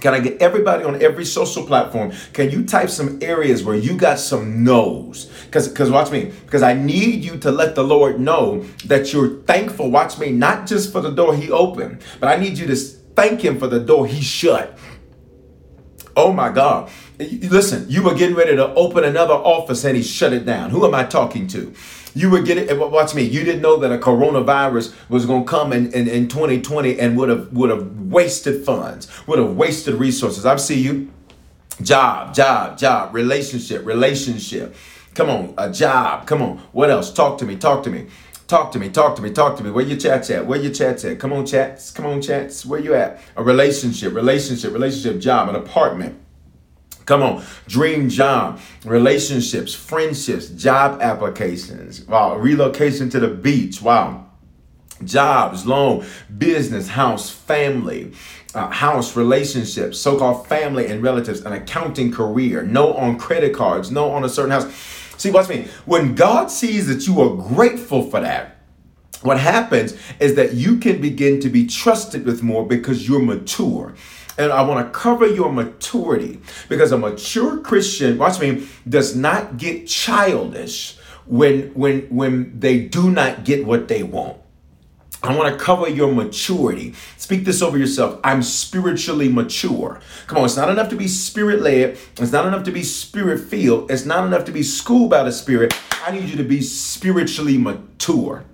[0.00, 2.12] can I get everybody on every social platform?
[2.32, 5.26] Can you type some areas where you got some no's?
[5.46, 9.42] Because because watch me, because I need you to let the Lord know that you're
[9.42, 9.90] thankful.
[9.90, 13.44] Watch me, not just for the door he opened, but I need you to thank
[13.44, 14.78] him for the door he shut.
[16.16, 16.90] Oh my God.
[17.18, 20.70] Listen, you were getting ready to open another office and he shut it down.
[20.70, 21.72] Who am I talking to?
[22.14, 22.76] You would get it.
[22.78, 23.22] watch me.
[23.22, 27.16] You didn't know that a coronavirus was going to come in, in, in 2020 and
[27.16, 30.46] would have would have wasted funds, would have wasted resources.
[30.46, 31.10] I see you.
[31.82, 34.74] Job, job, job, relationship, relationship.
[35.14, 36.26] Come on, a job.
[36.26, 36.58] Come on.
[36.72, 37.12] What else?
[37.12, 37.56] Talk to me.
[37.56, 38.06] Talk to me.
[38.48, 39.70] Talk to me, talk to me, talk to me.
[39.70, 40.46] Where your chats at?
[40.46, 41.18] Where your chats at?
[41.18, 41.90] Come on, chats.
[41.90, 42.64] Come on, chats.
[42.64, 43.20] Where you at?
[43.36, 46.18] A relationship, relationship, relationship, job, an apartment.
[47.08, 52.06] Come on, dream job, relationships, friendships, job applications.
[52.06, 53.80] Wow, relocation to the beach.
[53.80, 54.26] Wow.
[55.02, 56.04] Jobs, loan,
[56.36, 58.12] business, house, family,
[58.54, 63.90] uh, house, relationships, so called family and relatives, an accounting career, no on credit cards,
[63.90, 64.70] no on a certain house.
[65.16, 65.66] See, watch me.
[65.86, 68.58] When God sees that you are grateful for that,
[69.22, 73.94] what happens is that you can begin to be trusted with more because you're mature.
[74.38, 79.58] And I want to cover your maturity because a mature Christian, watch me, does not
[79.58, 80.96] get childish
[81.26, 84.38] when when when they do not get what they want.
[85.20, 86.94] I want to cover your maturity.
[87.16, 88.20] Speak this over yourself.
[88.22, 90.00] I'm spiritually mature.
[90.28, 91.98] Come on, it's not enough to be spirit led.
[92.18, 93.90] It's not enough to be spirit filled.
[93.90, 95.74] It's not enough to be schooled by the spirit.
[96.06, 98.44] I need you to be spiritually mature.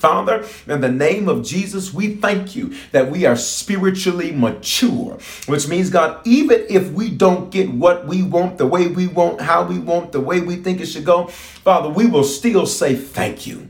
[0.00, 5.68] Father, in the name of Jesus, we thank you that we are spiritually mature, which
[5.68, 9.62] means, God, even if we don't get what we want, the way we want, how
[9.62, 13.46] we want, the way we think it should go, Father, we will still say thank
[13.46, 13.68] you.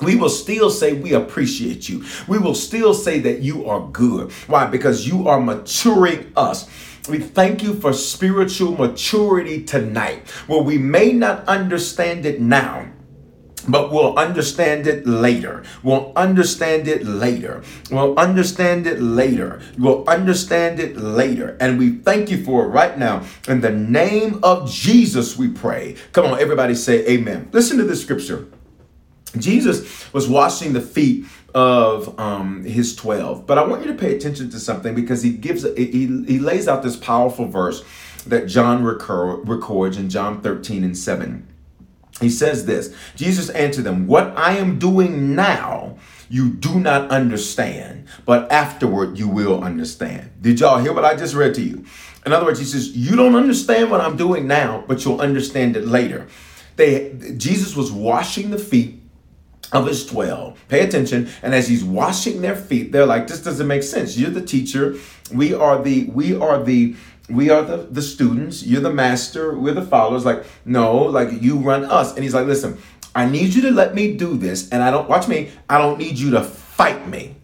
[0.00, 2.04] We will still say we appreciate you.
[2.28, 4.30] We will still say that you are good.
[4.46, 4.66] Why?
[4.66, 6.68] Because you are maturing us.
[7.08, 12.92] We thank you for spiritual maturity tonight, where we may not understand it now
[13.70, 15.62] but we'll understand it later.
[15.82, 17.62] We'll understand it later.
[17.90, 19.60] We'll understand it later.
[19.78, 21.56] We'll understand it later.
[21.60, 23.24] And we thank you for it right now.
[23.48, 25.96] In the name of Jesus, we pray.
[26.12, 27.48] Come on, everybody say amen.
[27.52, 28.46] Listen to this scripture.
[29.38, 33.46] Jesus was washing the feet of um, his 12.
[33.46, 36.68] But I want you to pay attention to something because he gives, he, he lays
[36.68, 37.84] out this powerful verse
[38.26, 41.46] that John records in John 13 and 7.
[42.20, 48.06] He says this Jesus answered them, What I am doing now, you do not understand,
[48.24, 50.30] but afterward you will understand.
[50.40, 51.84] Did y'all hear what I just read to you?
[52.26, 55.76] In other words, he says, You don't understand what I'm doing now, but you'll understand
[55.76, 56.28] it later.
[56.76, 59.00] They, Jesus was washing the feet
[59.72, 60.68] of his 12.
[60.68, 61.28] Pay attention.
[61.42, 64.16] And as he's washing their feet, they're like, this doesn't make sense.
[64.16, 64.96] You're the teacher.
[65.32, 66.96] We are the, we are the,
[67.30, 68.62] we are the, the students.
[68.62, 69.58] You're the master.
[69.58, 70.24] We're the followers.
[70.24, 72.14] Like, no, like you run us.
[72.14, 72.78] And he's like, listen,
[73.14, 74.68] I need you to let me do this.
[74.70, 77.36] And I don't, watch me, I don't need you to fight me.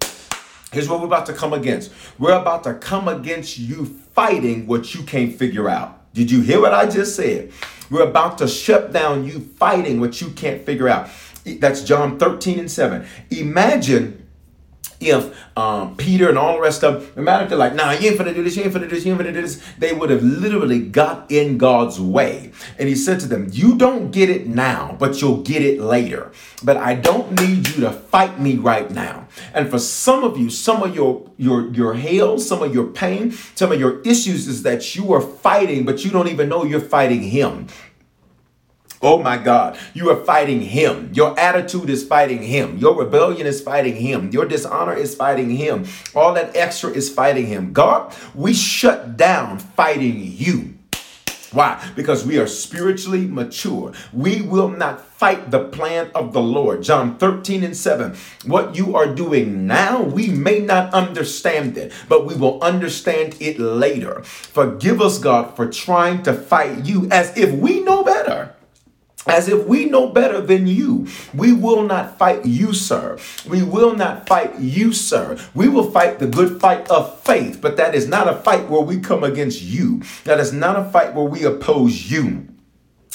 [0.72, 1.92] Here's what we're about to come against.
[2.18, 6.12] We're about to come against you fighting what you can't figure out.
[6.12, 7.52] Did you hear what I just said?
[7.90, 11.08] We're about to shut down you fighting what you can't figure out.
[11.44, 13.06] That's John 13 and 7.
[13.30, 14.25] Imagine
[15.00, 17.92] if um, Peter and all the rest of them, no matter if they're like, nah,
[17.92, 19.62] you ain't finna do this, you ain't finna do this, you ain't finna do this,
[19.78, 22.52] they would have literally got in God's way.
[22.78, 26.32] And he said to them, You don't get it now, but you'll get it later.
[26.62, 29.28] But I don't need you to fight me right now.
[29.52, 33.32] And for some of you, some of your your your hell, some of your pain,
[33.54, 36.80] some of your issues is that you are fighting, but you don't even know you're
[36.80, 37.66] fighting him.
[39.02, 41.10] Oh my God, you are fighting him.
[41.12, 42.78] Your attitude is fighting him.
[42.78, 44.30] Your rebellion is fighting him.
[44.30, 45.84] Your dishonor is fighting him.
[46.14, 47.72] All that extra is fighting him.
[47.72, 50.76] God, we shut down fighting you.
[51.52, 51.82] Why?
[51.94, 53.92] Because we are spiritually mature.
[54.12, 56.82] We will not fight the plan of the Lord.
[56.82, 58.16] John 13 and 7.
[58.44, 63.58] What you are doing now, we may not understand it, but we will understand it
[63.58, 64.22] later.
[64.22, 68.55] Forgive us, God, for trying to fight you as if we know better
[69.26, 71.06] as if we know better than you.
[71.34, 73.18] We will not fight you, sir.
[73.48, 75.38] We will not fight you, sir.
[75.54, 78.82] We will fight the good fight of faith, but that is not a fight where
[78.82, 80.02] we come against you.
[80.24, 82.48] That is not a fight where we oppose you.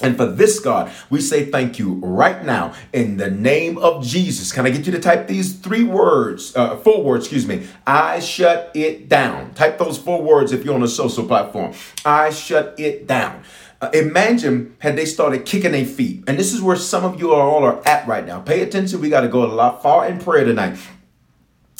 [0.01, 4.51] And for this, God, we say thank you right now in the name of Jesus.
[4.51, 7.67] Can I get you to type these three words, uh, four words, excuse me?
[7.85, 9.53] I shut it down.
[9.53, 11.73] Type those four words if you're on a social platform.
[12.03, 13.43] I shut it down.
[13.81, 16.23] Uh, imagine had they started kicking their feet.
[16.27, 18.39] And this is where some of you are all are at right now.
[18.39, 19.01] Pay attention.
[19.01, 20.77] We got to go a lot far in prayer tonight.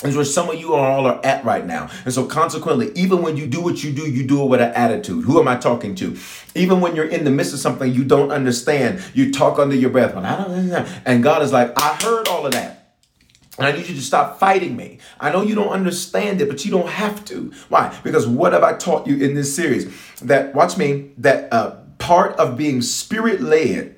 [0.02, 1.88] Is where some of you are all are at right now.
[2.04, 4.72] And so consequently, even when you do what you do, you do it with an
[4.72, 5.24] attitude.
[5.26, 6.18] Who am I talking to?
[6.56, 9.90] Even when you're in the midst of something you don't understand, you talk under your
[9.90, 10.14] breath.
[11.06, 12.96] And God is like, I heard all of that.
[13.58, 14.98] And I need you to stop fighting me.
[15.20, 17.52] I know you don't understand it, but you don't have to.
[17.68, 17.96] Why?
[18.02, 19.94] Because what have I taught you in this series?
[20.20, 23.96] That, watch me, that uh, part of being spirit led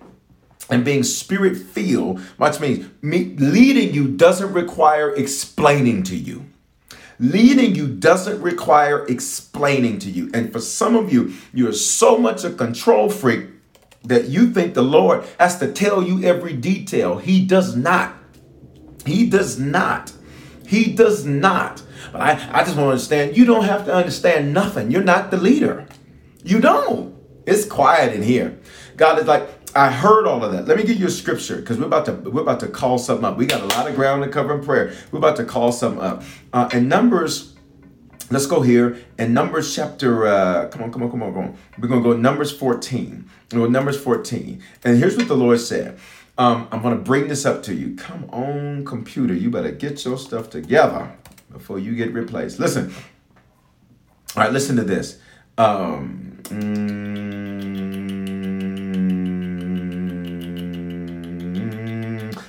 [0.69, 6.45] and being spirit filled, which means me, leading you doesn't require explaining to you.
[7.19, 10.31] Leading you doesn't require explaining to you.
[10.35, 13.49] And for some of you, you're so much a control freak
[14.05, 17.17] that you think the Lord has to tell you every detail.
[17.17, 18.15] He does not.
[19.07, 20.13] He does not.
[20.67, 21.83] He does not.
[22.13, 24.91] But I, I just want to understand you don't have to understand nothing.
[24.91, 25.87] You're not the leader.
[26.45, 27.14] You don't.
[27.47, 28.59] It's quiet in here.
[28.97, 30.67] God is like, I heard all of that.
[30.69, 33.25] Let me give you a scripture because we're about to we're about to call something
[33.25, 33.37] up.
[33.37, 34.95] We got a lot of ground to cover in prayer.
[35.11, 36.23] We're about to call something up.
[36.53, 37.55] Uh, in Numbers,
[38.31, 38.97] let's go here.
[39.19, 41.59] In Numbers chapter, uh, come on, come on, come on, come on.
[41.79, 43.29] We're gonna go Numbers 14.
[43.49, 44.63] Go Numbers 14.
[44.85, 45.99] And here's what the Lord said.
[46.39, 47.97] Um, I'm gonna bring this up to you.
[47.97, 51.13] Come on, computer, you better get your stuff together
[51.51, 52.61] before you get replaced.
[52.61, 52.95] Listen.
[54.37, 55.19] All right, listen to this.
[55.59, 57.67] Um, mm,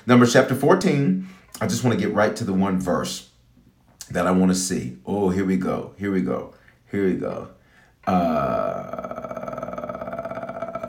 [0.07, 1.27] Numbers chapter 14.
[1.61, 3.29] I just want to get right to the one verse
[4.11, 4.97] that I want to see.
[5.05, 5.93] Oh, here we go.
[5.97, 6.53] Here we go.
[6.91, 7.49] Here we go.
[8.05, 8.15] Uh,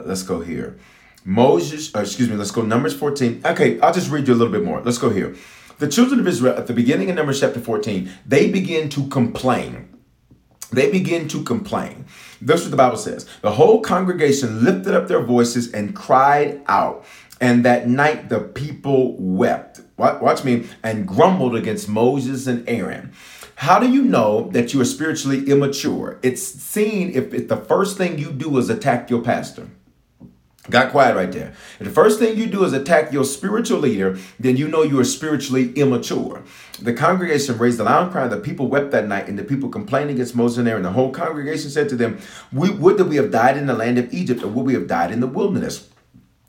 [0.05, 0.79] let's go here.
[1.25, 3.42] Moses, uh, excuse me, let's go Numbers 14.
[3.45, 4.81] Okay, I'll just read you a little bit more.
[4.83, 5.35] Let's go here.
[5.79, 9.96] The children of Israel, at the beginning of Numbers chapter 14, they begin to complain.
[10.77, 12.05] They begin to complain.
[12.43, 13.27] This is what the Bible says.
[13.41, 17.07] The whole congregation lifted up their voices and cried out.
[17.41, 19.81] And that night the people wept.
[19.97, 23.12] Watch me, and grumbled against Moses and Aaron.
[23.55, 26.19] How do you know that you are spiritually immature?
[26.23, 29.69] It's seen if, if the first thing you do is attack your pastor.
[30.68, 31.55] Got quiet right there.
[31.79, 35.05] The first thing you do is attack your spiritual leader, then you know you are
[35.05, 36.42] spiritually immature.
[36.81, 38.26] The congregation raised a loud cry.
[38.26, 40.83] The people wept that night, and the people complained against Moses and Aaron.
[40.83, 42.18] The whole congregation said to them,
[42.52, 44.88] we, Would that we have died in the land of Egypt, or would we have
[44.88, 45.88] died in the wilderness?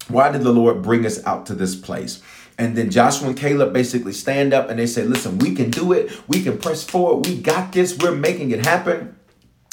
[0.08, 2.22] Why did the Lord bring us out to this place?
[2.58, 5.94] And then Joshua and Caleb basically stand up and they say, Listen, we can do
[5.94, 6.12] it.
[6.28, 7.28] We can press forward.
[7.28, 7.98] We got this.
[7.98, 9.17] We're making it happen.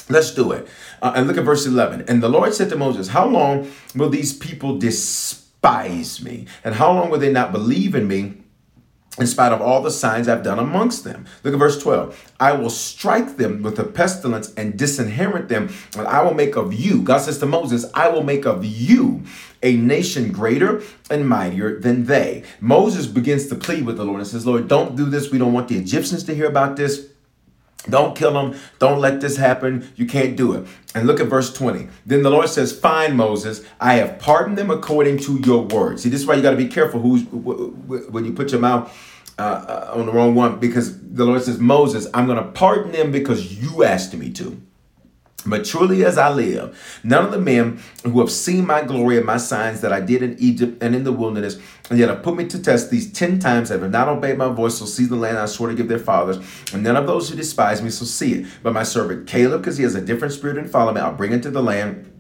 [0.08, 0.68] Let's do it.
[1.00, 2.04] Uh, and look at verse 11.
[2.08, 6.46] And the Lord said to Moses, How long will these people despise me?
[6.62, 8.34] And how long will they not believe in me?
[9.18, 11.26] in spite of all the signs I've done amongst them.
[11.44, 12.32] Look at verse 12.
[12.40, 16.74] I will strike them with a pestilence and disinherit them, and I will make of
[16.74, 19.22] you, God says to Moses, I will make of you
[19.62, 22.42] a nation greater and mightier than they.
[22.60, 25.30] Moses begins to plead with the Lord and says, Lord, don't do this.
[25.30, 27.08] We don't want the Egyptians to hear about this.
[27.88, 28.58] Don't kill them.
[28.78, 29.90] Don't let this happen.
[29.96, 30.66] You can't do it.
[30.94, 31.88] And look at verse 20.
[32.06, 36.00] Then the Lord says, Fine, Moses, I have pardoned them according to your word.
[36.00, 38.92] See, this is why you got to be careful who's when you put your mouth
[39.38, 42.92] uh, uh, on the wrong one because the Lord says, Moses, I'm going to pardon
[42.92, 44.60] them because you asked me to.
[45.46, 49.26] But truly as I live, none of the men who have seen my glory and
[49.26, 51.58] my signs that I did in Egypt and in the wilderness,
[51.90, 54.78] and yet have put me to test these ten times, have not obeyed my voice,
[54.78, 56.38] so see the land I swore to give their fathers,
[56.72, 58.46] and none of those who despise me shall so see it.
[58.62, 61.32] But my servant Caleb, because he has a different spirit and follow me, I'll bring
[61.32, 62.10] into the land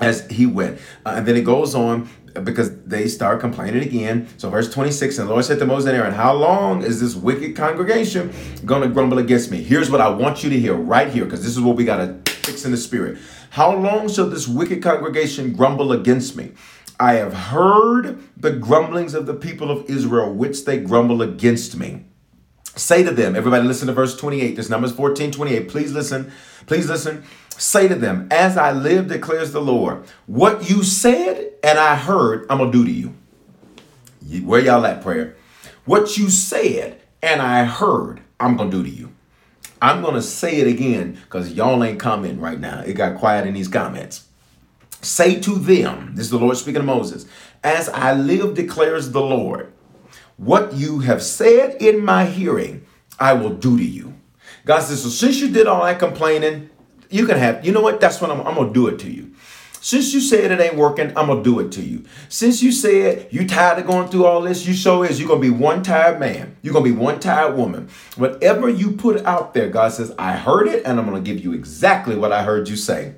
[0.00, 0.78] as he went.
[1.04, 4.28] Uh, and then it goes on uh, because they start complaining again.
[4.36, 7.14] So verse 26, and the Lord said to Moses and Aaron, How long is this
[7.14, 8.32] wicked congregation
[8.64, 9.62] gonna grumble against me?
[9.62, 12.18] Here's what I want you to hear right here, because this is what we gotta
[12.48, 13.18] 6 in the Spirit.
[13.50, 16.52] How long shall this wicked congregation grumble against me?
[16.98, 22.06] I have heard the grumblings of the people of Israel, which they grumble against me.
[22.74, 24.56] Say to them, everybody listen to verse 28.
[24.56, 25.68] This number is 14, 28.
[25.68, 26.32] Please listen.
[26.66, 27.22] Please listen.
[27.50, 32.46] Say to them, as I live, declares the Lord, what you said and I heard,
[32.48, 33.14] I'm going to do to you.
[34.44, 35.36] Where y'all at, prayer?
[35.84, 39.12] What you said and I heard, I'm going to do to you.
[39.80, 42.80] I'm going to say it again because y'all ain't commenting right now.
[42.80, 44.26] It got quiet in these comments.
[45.00, 47.26] Say to them, this is the Lord speaking to Moses,
[47.62, 49.72] as I live, declares the Lord,
[50.36, 52.84] what you have said in my hearing,
[53.18, 54.14] I will do to you.
[54.64, 56.70] God says, so since you did all that complaining,
[57.10, 58.00] you can have, you know what?
[58.00, 59.34] That's what I'm, I'm going to do it to you.
[59.80, 62.04] Since you said it ain't working, I'm gonna do it to you.
[62.28, 65.40] Since you said you tired of going through all this, you show is you're gonna
[65.40, 66.56] be one tired man.
[66.62, 67.88] You're gonna be one tired woman.
[68.16, 71.52] Whatever you put out there, God says, I heard it, and I'm gonna give you
[71.52, 73.14] exactly what I heard you say.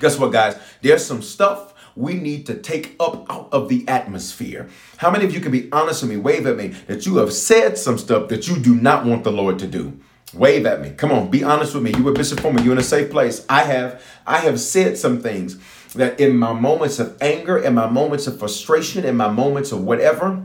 [0.00, 0.58] Guess what, guys?
[0.82, 4.68] There's some stuff we need to take up out of the atmosphere.
[4.98, 7.32] How many of you can be honest with me, wave at me, that you have
[7.32, 9.98] said some stuff that you do not want the Lord to do?
[10.36, 10.90] Wave at me.
[10.90, 11.92] Come on, be honest with me.
[11.96, 12.62] You were Bishop Foreman.
[12.64, 13.44] You're in a safe place.
[13.48, 14.02] I have.
[14.26, 15.58] I have said some things
[15.94, 19.82] that in my moments of anger, in my moments of frustration, in my moments of
[19.82, 20.44] whatever,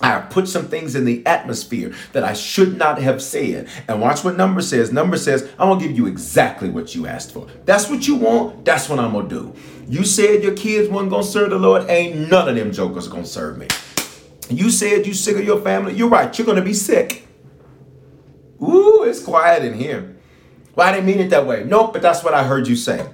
[0.00, 3.68] I have put some things in the atmosphere that I should not have said.
[3.88, 4.92] And watch what number says.
[4.92, 7.46] Number says, I'm gonna give you exactly what you asked for.
[7.64, 8.64] That's what you want.
[8.64, 9.54] That's what I'm gonna do.
[9.88, 11.88] You said your kids weren't gonna serve the Lord.
[11.88, 13.68] Ain't none of them jokers gonna serve me.
[14.50, 15.94] You said you sick of your family.
[15.94, 16.36] You're right.
[16.36, 17.26] You're gonna be sick.
[18.62, 20.16] Ooh, it's quiet in here.
[20.74, 21.64] Well, I didn't mean it that way.
[21.64, 23.06] Nope, but that's what I heard you say.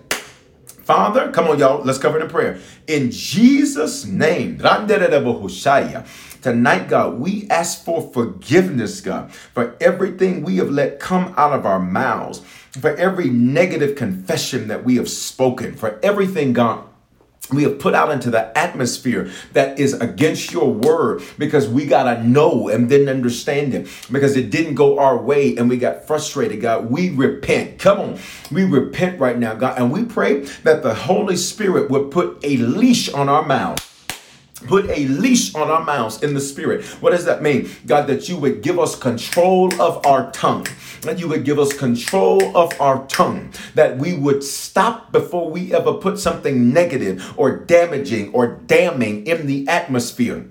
[0.66, 2.58] Father, come on, y'all, let's cover it in prayer.
[2.86, 4.88] In Jesus' name, tonight,
[6.88, 11.78] God, we ask for forgiveness, God, for everything we have let come out of our
[11.78, 16.89] mouths, for every negative confession that we have spoken, for everything, God
[17.52, 22.04] we have put out into the atmosphere that is against your word because we got
[22.04, 26.06] to know and then understand it because it didn't go our way and we got
[26.06, 26.90] frustrated, God.
[26.90, 27.78] We repent.
[27.78, 28.18] Come on.
[28.50, 29.78] We repent right now, God.
[29.78, 33.86] And we pray that the Holy Spirit would put a leash on our mouths
[34.66, 36.84] put a leash on our mouths in the spirit.
[37.00, 37.70] What does that mean?
[37.86, 40.66] God, that you would give us control of our tongue,
[41.02, 45.74] that you would give us control of our tongue, that we would stop before we
[45.74, 50.46] ever put something negative or damaging or damning in the atmosphere.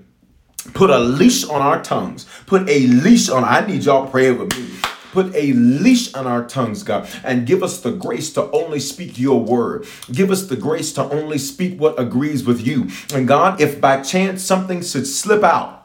[0.74, 2.26] Put a leash on our tongues.
[2.46, 3.44] Put a leash on.
[3.44, 4.68] I need y'all praying with me.
[5.12, 9.18] Put a leash on our tongues, God, and give us the grace to only speak
[9.18, 9.86] your word.
[10.10, 12.88] Give us the grace to only speak what agrees with you.
[13.12, 15.79] And God, if by chance something should slip out,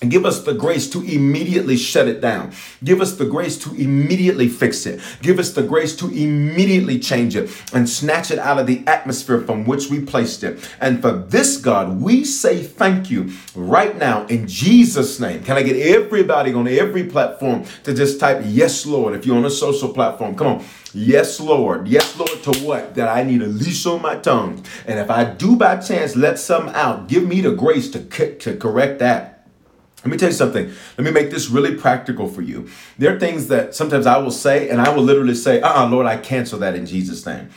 [0.00, 2.52] and give us the grace to immediately shut it down.
[2.84, 5.00] Give us the grace to immediately fix it.
[5.22, 9.40] Give us the grace to immediately change it and snatch it out of the atmosphere
[9.40, 10.70] from which we placed it.
[10.80, 15.42] And for this, God, we say thank you right now in Jesus' name.
[15.42, 19.44] Can I get everybody on every platform to just type yes, Lord, if you're on
[19.44, 20.36] a social platform?
[20.36, 20.64] Come on.
[20.94, 21.88] Yes, Lord.
[21.88, 22.94] Yes, Lord, to what?
[22.94, 24.64] That I need a leash on my tongue.
[24.86, 28.56] And if I do by chance let some out, give me the grace to, to
[28.56, 29.37] correct that.
[30.04, 30.70] Let me tell you something.
[30.96, 32.68] Let me make this really practical for you.
[32.98, 35.90] There are things that sometimes I will say, and I will literally say, uh uh-uh,
[35.90, 37.50] Lord, I cancel that in Jesus' name.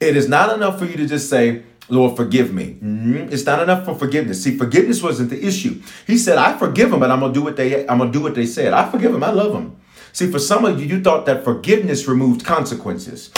[0.00, 2.78] It is not enough for you to just say, Lord, forgive me.
[2.82, 3.32] Mm-hmm.
[3.32, 4.42] It's not enough for forgiveness.
[4.42, 5.82] See, forgiveness wasn't the issue.
[6.06, 8.34] He said, I forgive them, but I'm gonna do what they I'm gonna do what
[8.34, 8.72] they said.
[8.72, 9.76] I forgive them, I love them.
[10.12, 13.30] See, for some of you, you thought that forgiveness removed consequences.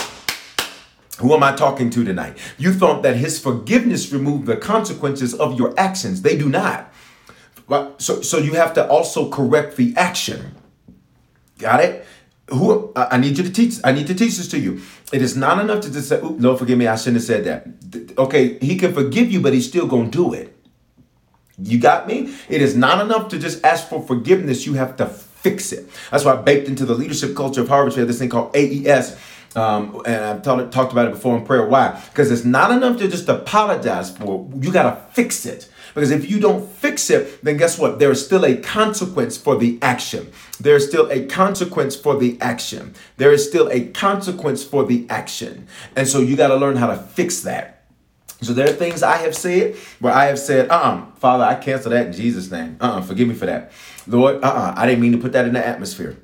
[1.19, 2.37] Who am I talking to tonight?
[2.57, 6.21] You thought that his forgiveness removed the consequences of your actions.
[6.21, 6.93] They do not.
[7.67, 8.01] Right?
[8.01, 10.55] So, so you have to also correct the action.
[11.57, 12.05] Got it?
[12.49, 13.75] Who I need you to teach.
[13.83, 14.81] I need to teach this to you.
[15.11, 16.87] It is not enough to just say, Lord, forgive me.
[16.87, 20.33] I shouldn't have said that." Okay, He can forgive you, but He's still gonna do
[20.33, 20.55] it.
[21.61, 22.33] You got me?
[22.47, 24.65] It is not enough to just ask for forgiveness.
[24.65, 25.89] You have to fix it.
[26.11, 27.97] That's why I baked into the leadership culture of Harvest.
[27.97, 29.17] We have this thing called AES.
[29.55, 31.67] Um, and I've talk, talked about it before in prayer.
[31.67, 31.99] Why?
[32.09, 34.47] Because it's not enough to just apologize for.
[34.55, 35.67] You got to fix it.
[35.97, 37.97] Because if you don't fix it, then guess what?
[37.97, 40.31] There is still a consequence for the action.
[40.59, 42.93] There is still a consequence for the action.
[43.15, 45.67] There is still a consequence for the action.
[45.95, 47.87] And so you got to learn how to fix that.
[48.43, 51.89] So there are things I have said where I have said, uh-uh, Father, I cancel
[51.89, 52.77] that in Jesus' name.
[52.79, 53.71] Uh-uh, forgive me for that.
[54.05, 56.15] Lord, uh-uh, I didn't mean to put that in the atmosphere.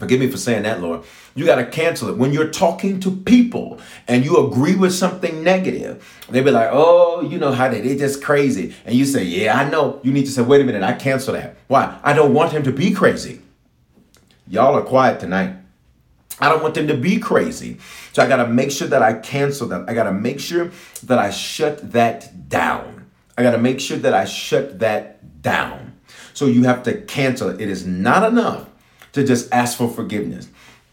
[0.00, 1.02] Forgive me for saying that, Lord.
[1.34, 2.16] You got to cancel it.
[2.16, 3.78] When you're talking to people
[4.08, 7.96] and you agree with something negative, they be like, oh, you know how they, they
[7.96, 8.74] just crazy.
[8.86, 10.00] And you say, yeah, I know.
[10.02, 11.56] You need to say, wait a minute, I cancel that.
[11.68, 12.00] Why?
[12.02, 13.42] I don't want him to be crazy.
[14.48, 15.54] Y'all are quiet tonight.
[16.40, 17.76] I don't want them to be crazy.
[18.14, 19.86] So I got to make sure that I cancel that.
[19.86, 20.70] I got to make sure
[21.04, 23.10] that I shut that down.
[23.36, 25.98] I got to make sure that I shut that down.
[26.32, 27.60] So you have to cancel it.
[27.60, 28.69] It is not enough
[29.12, 30.48] to just ask for forgiveness.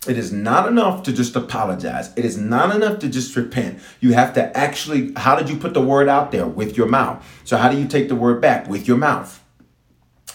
[0.07, 2.13] It is not enough to just apologize.
[2.15, 3.79] It is not enough to just repent.
[3.99, 6.45] You have to actually, how did you put the word out there?
[6.45, 7.25] With your mouth.
[7.43, 8.69] So, how do you take the word back?
[8.69, 9.43] With your mouth.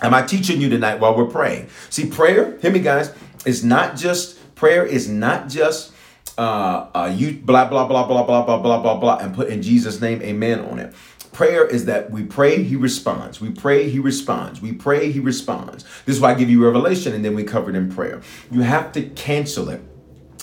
[0.03, 1.69] Am I teaching you tonight while we're praying?
[1.89, 3.15] See, prayer, hear me, guys,
[3.47, 5.93] is not just, prayer is not just,
[6.37, 9.63] uh, uh, you blah, blah, blah, blah, blah, blah, blah, blah, blah, and put in
[9.63, 10.95] Jesus' name, amen on it.
[11.43, 13.41] Prayer is that we pray, he responds.
[13.41, 14.63] We pray, he responds.
[14.63, 15.83] We pray, he responds.
[16.05, 18.23] This is why I give you revelation and then we cover it in prayer.
[18.53, 19.83] You have to cancel it.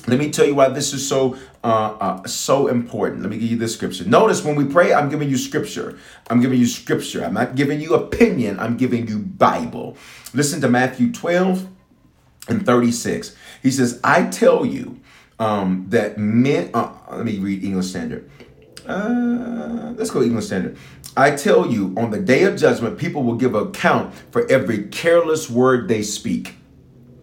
[0.08, 3.22] Let me tell you why this is so uh, uh, so important.
[3.22, 4.04] Let me give you this scripture.
[4.04, 5.98] Notice when we pray, I'm giving you scripture.
[6.30, 7.24] I'm giving you scripture.
[7.24, 8.60] I'm not giving you opinion.
[8.60, 9.96] I'm giving you Bible.
[10.34, 11.66] Listen to Matthew 12
[12.50, 13.38] and 36.
[13.64, 15.00] He says, "I tell you
[15.40, 18.30] um, that men." Uh, let me read English Standard.
[18.90, 20.76] Uh, let's go English Standard.
[21.16, 25.50] I tell you, on the day of judgment, people will give account for every careless
[25.50, 26.56] word they speak.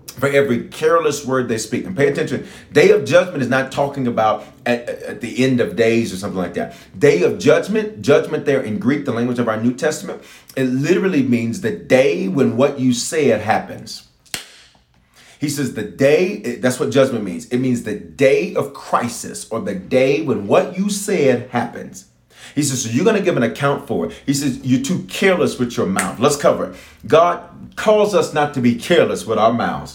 [0.06, 1.84] For every careless word they speak.
[1.84, 5.76] And pay attention, day of judgment is not talking about at, at the end of
[5.76, 6.76] days or something like that.
[6.98, 10.22] Day of judgment, judgment there in Greek, the language of our New Testament,
[10.56, 14.05] it literally means the day when what you said happens.
[15.39, 17.47] He says the day, that's what judgment means.
[17.47, 22.07] It means the day of crisis or the day when what you said happens.
[22.55, 24.12] He says, so you're going to give an account for it.
[24.24, 26.18] He says, you're too careless with your mouth.
[26.18, 26.76] Let's cover it.
[27.07, 29.95] God calls us not to be careless with our mouths.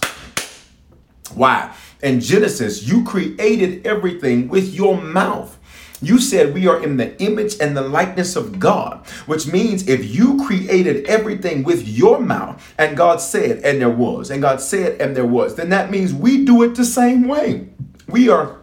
[1.33, 1.73] Why?
[2.03, 5.57] In Genesis, you created everything with your mouth.
[6.01, 10.03] You said we are in the image and the likeness of God, which means if
[10.03, 14.99] you created everything with your mouth and God said, and there was, and God said,
[14.99, 17.69] and there was, then that means we do it the same way.
[18.07, 18.57] We are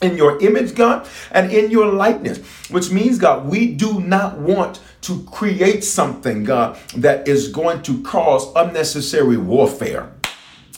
[0.00, 2.38] in your image, God, and in your likeness,
[2.70, 8.02] which means, God, we do not want to create something, God, that is going to
[8.02, 10.10] cause unnecessary warfare.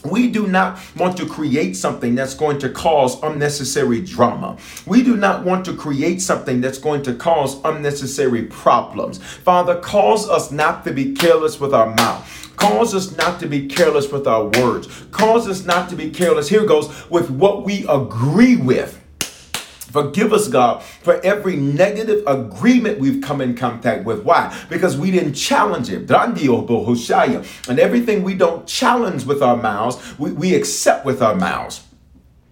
[0.05, 4.57] We do not want to create something that's going to cause unnecessary drama.
[4.87, 9.23] We do not want to create something that's going to cause unnecessary problems.
[9.23, 12.53] Father, cause us not to be careless with our mouth.
[12.57, 14.89] Cause us not to be careless with our words.
[15.11, 19.02] Cause us not to be careless, here goes, with what we agree with.
[19.93, 24.25] Forgive us, God, for every negative agreement we've come in contact with.
[24.25, 24.59] Why?
[24.71, 26.09] Because we didn't challenge it.
[27.69, 31.83] And everything we don't challenge with our mouths, we, we accept with our mouths.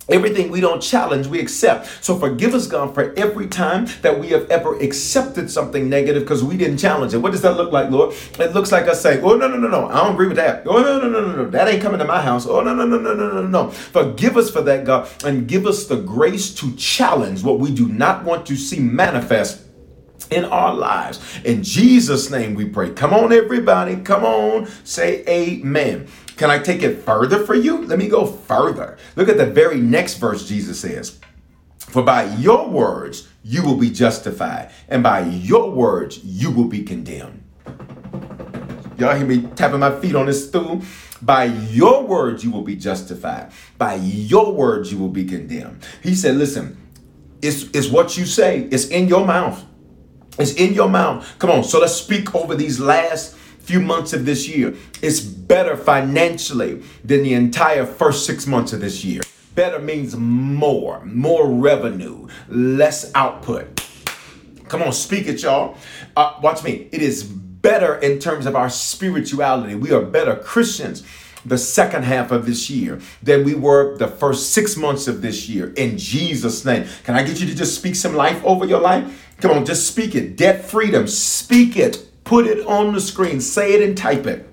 [0.09, 2.05] Everything we don't challenge, we accept.
[2.05, 6.43] So forgive us, God, for every time that we have ever accepted something negative because
[6.43, 7.19] we didn't challenge it.
[7.19, 8.15] What does that look like, Lord?
[8.39, 9.89] It looks like us saying, Oh, no, no, no, no.
[9.89, 10.67] I don't agree with that.
[10.67, 11.51] Oh, no, no, no, no, no.
[11.51, 12.47] That ain't coming to my house.
[12.47, 13.71] Oh, no, no, no, no, no, no, no.
[13.71, 17.89] Forgive us for that, God, and give us the grace to challenge what we do
[17.89, 19.63] not want to see manifest
[20.31, 21.21] in our lives.
[21.45, 22.91] In Jesus' name we pray.
[22.91, 23.97] Come on, everybody.
[23.97, 24.69] Come on.
[24.85, 26.09] Say amen.
[26.41, 27.85] Can I take it further for you?
[27.85, 28.97] Let me go further.
[29.15, 31.21] Look at the very next verse Jesus says,
[31.77, 36.83] For by your words you will be justified, and by your words you will be
[36.83, 37.45] condemned.
[38.97, 40.81] Y'all hear me tapping my feet on this stool?
[41.21, 43.53] By your words you will be justified.
[43.77, 45.85] By your words you will be condemned.
[46.03, 46.79] He said, Listen,
[47.43, 49.63] it's, it's what you say, it's in your mouth.
[50.39, 51.39] It's in your mouth.
[51.39, 51.65] Come on.
[51.65, 54.75] So let's speak over these last few months of this year.
[55.03, 55.21] It's
[55.51, 59.21] better financially than the entire first six months of this year.
[59.57, 63.85] Better means more, more revenue, less output.
[64.69, 65.77] Come on, speak it, y'all.
[66.17, 66.89] Uh, watch me.
[66.93, 69.75] It is better in terms of our spirituality.
[69.75, 71.05] We are better Christians
[71.45, 75.49] the second half of this year than we were the first six months of this
[75.49, 76.87] year in Jesus' name.
[77.03, 79.35] Can I get you to just speak some life over your life?
[79.41, 80.37] Come on, just speak it.
[80.37, 82.07] Debt freedom, speak it.
[82.23, 83.41] Put it on the screen.
[83.41, 84.50] Say it and type it.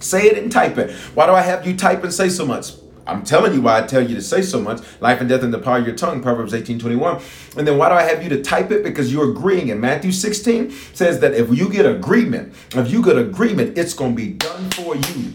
[0.00, 0.90] Say it and type it.
[1.14, 2.72] Why do I have you type and say so much?
[3.08, 4.82] I'm telling you why I tell you to say so much.
[5.00, 7.20] Life and death in the power of your tongue, Proverbs 18 21.
[7.56, 8.84] And then why do I have you to type it?
[8.84, 9.70] Because you're agreeing.
[9.70, 14.14] And Matthew 16 says that if you get agreement, if you get agreement, it's going
[14.14, 15.32] to be done for you.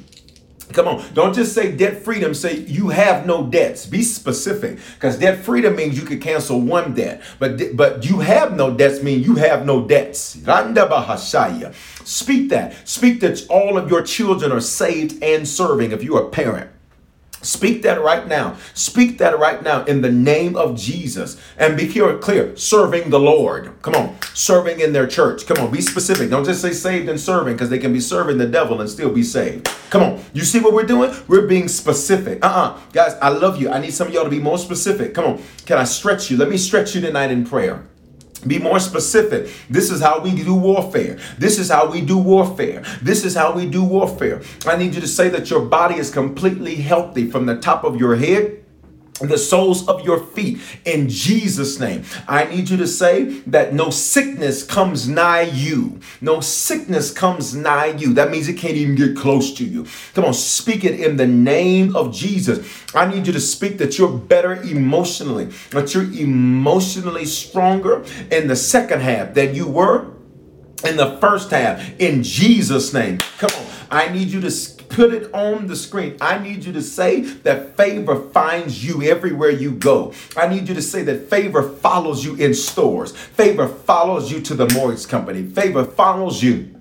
[0.74, 2.34] Come on, don't just say debt freedom.
[2.34, 3.86] Say you have no debts.
[3.86, 8.56] Be specific, because debt freedom means you could cancel one debt, but but you have
[8.56, 10.38] no debts mean you have no debts.
[12.04, 12.88] Speak that.
[12.88, 15.92] Speak that all of your children are saved and serving.
[15.92, 16.70] If you're a parent.
[17.44, 18.58] Speak that right now.
[18.74, 21.40] Speak that right now in the name of Jesus.
[21.58, 23.72] And be clear, clear, serving the Lord.
[23.82, 25.46] Come on, serving in their church.
[25.46, 26.30] Come on, be specific.
[26.30, 29.12] Don't just say saved and serving because they can be serving the devil and still
[29.12, 29.70] be saved.
[29.90, 31.14] Come on, you see what we're doing?
[31.28, 32.44] We're being specific.
[32.44, 32.70] Uh uh-uh.
[32.70, 33.70] uh Guys, I love you.
[33.70, 35.14] I need some of y'all to be more specific.
[35.14, 36.38] Come on, can I stretch you?
[36.38, 37.84] Let me stretch you tonight in prayer.
[38.48, 39.52] Be more specific.
[39.70, 41.18] This is how we do warfare.
[41.38, 42.84] This is how we do warfare.
[43.02, 44.42] This is how we do warfare.
[44.66, 48.00] I need you to say that your body is completely healthy from the top of
[48.00, 48.63] your head
[49.22, 52.04] the soles of your feet in Jesus' name.
[52.28, 56.00] I need you to say that no sickness comes nigh you.
[56.20, 58.14] No sickness comes nigh you.
[58.14, 59.86] That means it can't even get close to you.
[60.14, 62.68] Come on, speak it in the name of Jesus.
[62.96, 68.56] I need you to speak that you're better emotionally, that you're emotionally stronger in the
[68.56, 70.14] second half than you were
[70.84, 73.18] in the first half in Jesus' name.
[73.38, 73.68] Come on.
[73.90, 74.52] I need you to
[74.94, 76.16] put it on the screen.
[76.22, 80.14] I need you to say that favor finds you everywhere you go.
[80.38, 83.16] I need you to say that favor follows you in stores.
[83.16, 85.44] Favor follows you to the mortgage company.
[85.44, 86.80] Favor follows you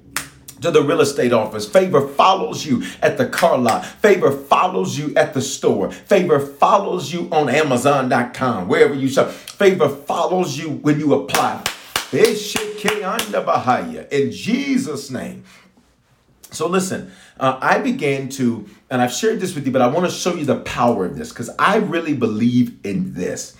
[0.60, 1.68] to the real estate office.
[1.68, 3.84] Favor follows you at the car lot.
[3.84, 5.90] Favor follows you at the store.
[5.90, 9.30] Favor follows you on Amazon.com, wherever you shop.
[9.30, 11.64] Favor follows you when you apply.
[12.12, 12.36] In
[14.30, 15.44] Jesus' name.
[16.52, 20.06] So listen, uh, I began to, and I've shared this with you, but I want
[20.06, 23.56] to show you the power of this because I really believe in this.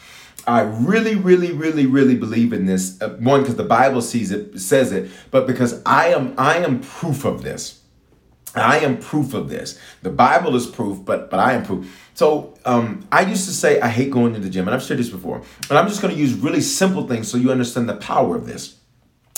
[0.47, 3.01] I really, really, really, really believe in this.
[3.01, 6.81] Uh, one, because the Bible sees it, says it, but because I am, I am
[6.81, 7.81] proof of this.
[8.55, 9.79] I am proof of this.
[10.03, 12.11] The Bible is proof, but but I am proof.
[12.15, 15.01] So um, I used to say I hate going to the gym, and I've shared
[15.01, 15.43] this before.
[15.69, 18.47] But I'm just going to use really simple things so you understand the power of
[18.47, 18.77] this.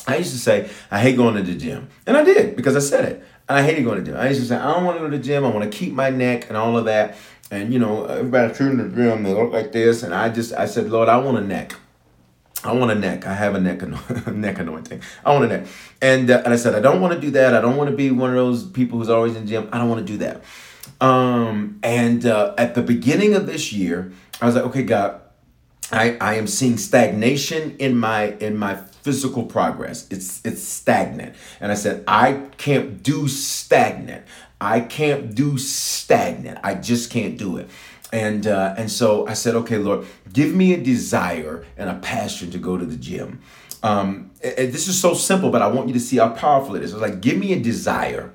[0.06, 2.80] I used to say I hate going to the gym, and I did because I
[2.80, 3.24] said it.
[3.48, 4.16] I hated going to gym.
[4.18, 5.44] I used to say, I don't want to go to the gym.
[5.44, 7.16] I want to keep my neck and all of that.
[7.50, 10.02] And, you know, everybody turning the gym, they look like this.
[10.02, 11.74] And I just, I said, Lord, I want a neck.
[12.64, 13.26] I want a neck.
[13.26, 13.82] I have a neck,
[14.28, 15.02] neck anointing.
[15.24, 15.66] I want a neck.
[16.00, 17.54] And, uh, and I said, I don't want to do that.
[17.54, 19.68] I don't want to be one of those people who's always in the gym.
[19.72, 20.42] I don't want to do that.
[21.00, 25.20] Um, and uh, at the beginning of this year, I was like, okay, God,
[25.92, 30.10] I, I am seeing stagnation in my in my physical progress.
[30.10, 31.36] It's it's stagnant.
[31.60, 34.24] And I said, I can't do stagnant.
[34.60, 36.58] I can't do stagnant.
[36.64, 37.68] I just can't do it.
[38.12, 42.50] And uh, and so I said, okay, Lord, give me a desire and a passion
[42.52, 43.40] to go to the gym.
[43.82, 46.92] Um, this is so simple, but I want you to see how powerful it is.
[46.92, 48.32] It's like, give me a desire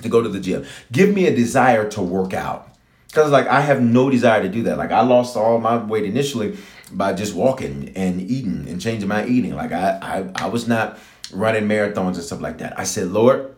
[0.00, 0.64] to go to the gym.
[0.90, 2.71] Give me a desire to work out.
[3.12, 4.78] Because like I have no desire to do that.
[4.78, 6.56] Like I lost all my weight initially
[6.90, 9.54] by just walking and eating and changing my eating.
[9.54, 10.98] Like I I, I was not
[11.30, 12.78] running marathons and stuff like that.
[12.78, 13.54] I said, Lord,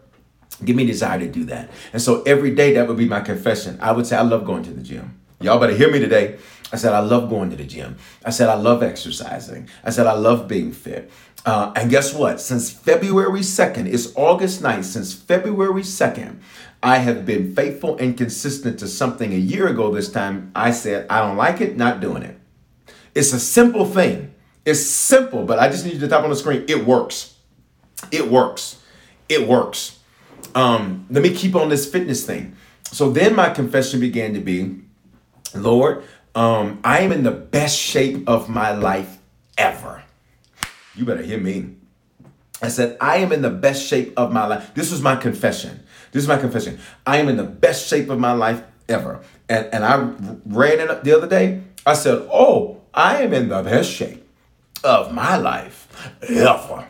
[0.64, 1.70] give me desire to do that.
[1.92, 3.78] And so every day that would be my confession.
[3.80, 5.20] I would say I love going to the gym.
[5.40, 6.38] Y'all better hear me today.
[6.72, 7.96] I said, I love going to the gym.
[8.24, 9.68] I said, I love exercising.
[9.84, 11.10] I said, I love being fit.
[11.46, 12.40] Uh, and guess what?
[12.40, 16.38] Since February 2nd, it's August 9th, since February 2nd,
[16.84, 20.52] I have been faithful and consistent to something a year ago this time.
[20.54, 22.38] I said, I don't like it, not doing it.
[23.14, 24.34] It's a simple thing.
[24.66, 26.66] It's simple, but I just need you to type on the screen.
[26.68, 27.36] It works.
[28.12, 28.82] It works.
[29.30, 29.98] It works.
[30.54, 32.54] Um, let me keep on this fitness thing.
[32.92, 34.82] So then my confession began to be
[35.54, 36.04] Lord,
[36.34, 39.18] um, I am in the best shape of my life
[39.56, 40.02] ever.
[40.94, 41.76] You better hear me.
[42.60, 44.74] I said, I am in the best shape of my life.
[44.74, 45.83] This was my confession.
[46.14, 46.78] This is my confession.
[47.04, 49.20] I am in the best shape of my life ever.
[49.48, 49.96] And, and I
[50.46, 51.62] ran it the other day.
[51.84, 54.24] I said, Oh, I am in the best shape
[54.84, 55.88] of my life
[56.22, 56.86] ever.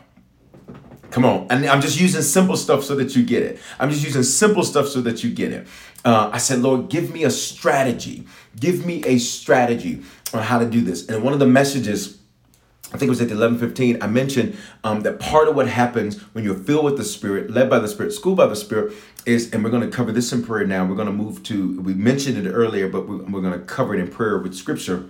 [1.09, 1.47] Come on.
[1.49, 3.59] And I'm just using simple stuff so that you get it.
[3.79, 5.67] I'm just using simple stuff so that you get it.
[6.03, 8.27] Uh, I said, Lord, give me a strategy.
[8.59, 10.03] Give me a strategy
[10.35, 11.07] on how to do this.
[11.07, 12.19] And one of the messages,
[12.95, 14.01] I think it was at the 11:15.
[14.01, 17.69] I mentioned um, that part of what happens when you're filled with the Spirit, led
[17.69, 18.93] by the Spirit, schooled by the Spirit,
[19.25, 20.85] is, and we're going to cover this in prayer now.
[20.85, 21.81] We're going to move to.
[21.81, 25.09] We mentioned it earlier, but we're, we're going to cover it in prayer with Scripture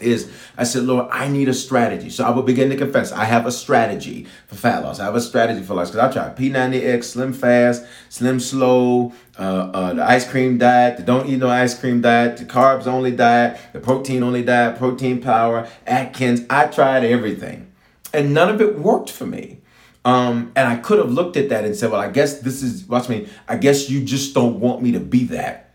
[0.00, 2.10] is I said, Lord, I need a strategy.
[2.10, 3.12] So I will begin to confess.
[3.12, 5.00] I have a strategy for fat loss.
[5.00, 9.42] I have a strategy for loss because I tried P90X, Slim Fast, Slim Slow, uh,
[9.42, 13.12] uh, the ice cream diet, the don't eat no ice cream diet, the carbs only
[13.12, 16.42] diet, the protein only diet, protein power, Atkins.
[16.50, 17.70] I tried everything,
[18.12, 19.60] and none of it worked for me.
[20.04, 22.86] Um, and I could have looked at that and said, well, I guess this is,
[22.86, 25.74] watch me, I guess you just don't want me to be that.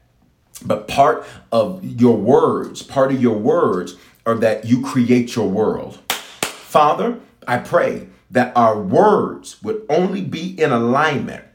[0.65, 3.95] But part of your words, part of your words
[4.25, 5.99] or that you create your world.
[6.09, 11.45] Father, I pray that our words would only be in alignment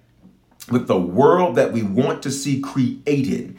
[0.70, 3.56] with the world that we want to see created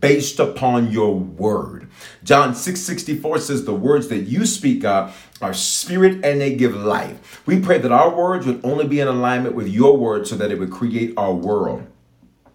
[0.00, 1.88] based upon your word.
[2.24, 6.74] John 6 64 says, The words that you speak, God, are spirit and they give
[6.74, 7.42] life.
[7.46, 10.50] We pray that our words would only be in alignment with your word so that
[10.50, 11.86] it would create our world.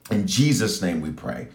[0.09, 1.47] In Jesus' name we pray.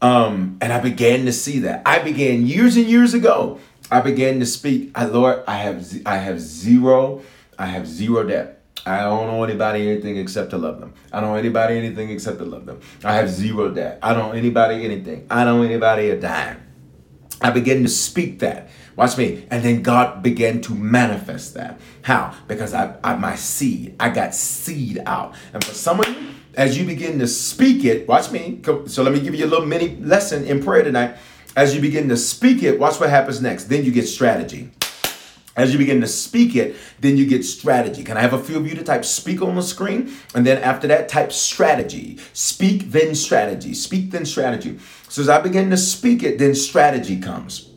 [0.00, 1.82] Um, and I began to see that.
[1.86, 3.58] I began years and years ago.
[3.90, 4.90] I began to speak.
[4.94, 7.22] I Lord, I have I have zero,
[7.58, 8.62] I have zero debt.
[8.86, 10.92] I don't owe anybody anything except to love them.
[11.12, 12.80] I don't owe anybody anything except to love them.
[13.02, 13.98] I have zero debt.
[14.02, 15.26] I don't owe anybody anything.
[15.30, 16.60] I don't owe anybody a dime.
[17.40, 18.68] I began to speak that.
[18.96, 19.46] Watch me.
[19.50, 21.80] And then God began to manifest that.
[22.02, 22.34] How?
[22.46, 23.96] Because I, I my seed.
[23.98, 25.34] I got seed out.
[25.52, 26.16] And for some of you,
[26.56, 28.60] as you begin to speak it, watch me.
[28.86, 31.16] So let me give you a little mini lesson in prayer tonight.
[31.56, 33.64] As you begin to speak it, watch what happens next.
[33.64, 34.70] Then you get strategy.
[35.56, 38.02] As you begin to speak it, then you get strategy.
[38.02, 40.12] Can I have a few of you to type speak on the screen?
[40.34, 42.18] And then after that, type strategy.
[42.32, 43.72] Speak, then strategy.
[43.72, 44.80] Speak, then strategy.
[45.08, 47.70] So as I begin to speak it, then strategy comes.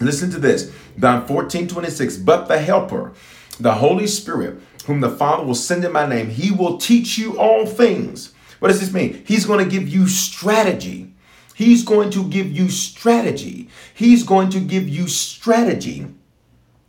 [0.00, 0.72] Listen to this.
[0.98, 2.16] John 14, 26.
[2.16, 3.12] But the helper,
[3.60, 7.38] the Holy Spirit, whom the Father will send in my name, he will teach you
[7.38, 8.32] all things.
[8.58, 9.24] What does this mean?
[9.26, 11.14] He's going to give you strategy.
[11.54, 13.68] He's going to give you strategy.
[13.94, 16.06] He's going to give you strategy.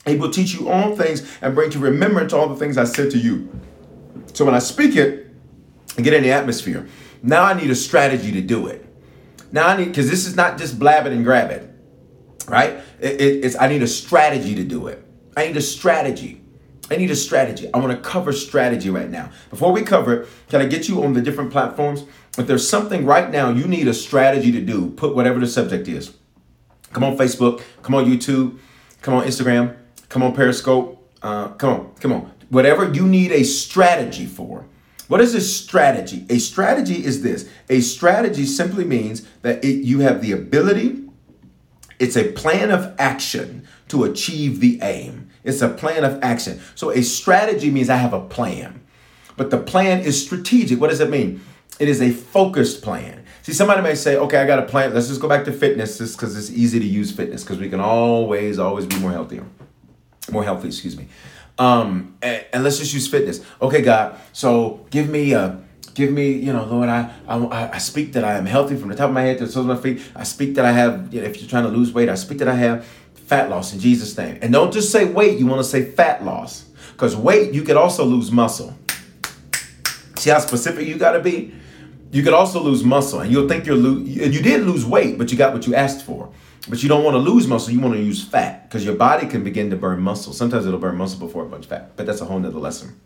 [0.06, 3.12] He will teach you all things and bring to remembrance all the things I said
[3.12, 3.50] to you.
[4.34, 5.28] So when I speak it
[5.96, 6.88] and get in the atmosphere,
[7.22, 8.86] now I need a strategy to do it.
[9.52, 11.70] Now I need, because this is not just blab it and grab it,
[12.48, 12.72] right?
[13.00, 15.06] It, it, it's I need a strategy to do it.
[15.38, 16.43] I need a strategy.
[16.94, 17.68] I need a strategy.
[17.74, 19.32] I want to cover strategy right now.
[19.50, 22.04] Before we cover it, can I get you on the different platforms?
[22.38, 25.88] If there's something right now you need a strategy to do, put whatever the subject
[25.88, 26.14] is.
[26.92, 28.60] Come on Facebook, come on YouTube,
[29.02, 29.76] come on Instagram,
[30.10, 32.32] come on Periscope, uh, come on, come on.
[32.50, 34.68] Whatever you need a strategy for.
[35.08, 36.26] What is a strategy?
[36.30, 37.50] A strategy is this.
[37.70, 41.04] A strategy simply means that it, you have the ability,
[42.00, 45.23] it's a plan of action to achieve the aim.
[45.44, 46.62] It's a plan of action.
[46.76, 48.82] So a strategy means I have a plan.
[49.36, 50.80] But the plan is strategic.
[50.80, 51.42] What does it mean?
[51.80, 53.26] It is a focused plan.
[53.42, 54.94] See, somebody may say, okay, I got a plan.
[54.94, 57.70] Let's just go back to fitness just because it's easy to use fitness because we
[57.70, 59.44] can always, always be more healthier.
[60.32, 61.08] More healthy, excuse me.
[61.58, 63.42] Um, and, and let's just use fitness.
[63.62, 65.62] Okay, God, so give me a
[65.94, 68.96] give me, you know, Lord, I, I, I speak that I am healthy from the
[68.96, 70.02] top of my head to the soles of my feet.
[70.16, 72.40] I speak that I have, you know, if you're trying to lose weight, I speak
[72.40, 72.88] that I have
[73.26, 74.40] fat loss in Jesus' name.
[74.42, 76.66] And don't just say weight, you want to say fat loss.
[76.92, 78.76] Because weight, you could also lose muscle.
[80.18, 81.54] See how specific you got to be?
[82.12, 85.32] You could also lose muscle, and you'll think you're lo- you did lose weight, but
[85.32, 86.32] you got what you asked for.
[86.70, 89.28] But you don't want to lose muscle, you want to use fat because your body
[89.28, 90.32] can begin to burn muscle.
[90.32, 93.00] Sometimes it'll burn muscle before it burns fat, but that's a whole nother lesson.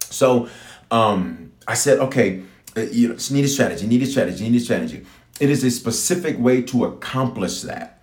[0.00, 0.48] So
[0.90, 2.42] um, I said, okay,
[2.76, 5.04] uh, you know, need a strategy, need a strategy, need a strategy.
[5.40, 7.95] It is a specific way to accomplish that.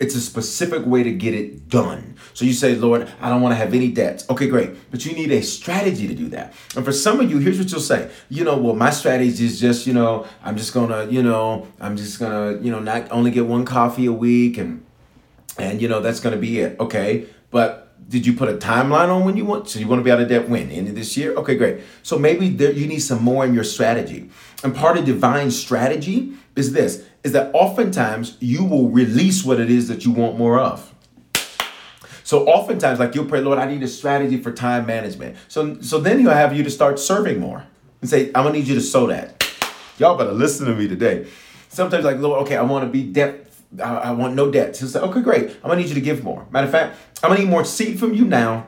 [0.00, 2.16] It's a specific way to get it done.
[2.32, 4.28] So you say, Lord, I don't want to have any debts.
[4.30, 4.90] Okay, great.
[4.92, 6.54] But you need a strategy to do that.
[6.76, 8.08] And for some of you, here's what you'll say.
[8.28, 11.96] You know, well, my strategy is just, you know, I'm just gonna, you know, I'm
[11.96, 14.84] just gonna, you know, not only get one coffee a week and
[15.58, 16.78] and you know, that's gonna be it.
[16.78, 17.26] Okay.
[17.50, 19.68] But did you put a timeline on when you want?
[19.68, 20.70] So you want to be out of debt when?
[20.70, 21.34] End of this year?
[21.34, 21.80] Okay, great.
[22.02, 24.30] So maybe there, you need some more in your strategy.
[24.62, 29.70] And part of divine strategy is this is that oftentimes you will release what it
[29.70, 30.94] is that you want more of.
[32.22, 35.36] So oftentimes, like you'll pray, Lord, I need a strategy for time management.
[35.48, 37.64] So so then he'll have you to start serving more
[38.00, 39.44] and say, I'm gonna need you to sow that.
[39.98, 41.26] Y'all better listen to me today.
[41.68, 43.50] Sometimes like, Lord, okay, I want to be debt.
[43.82, 44.76] I, I want no debt.
[44.76, 45.50] He'll say, okay, great.
[45.62, 46.46] I'm gonna need you to give more.
[46.50, 48.66] Matter of fact, I'm gonna need more seed from you now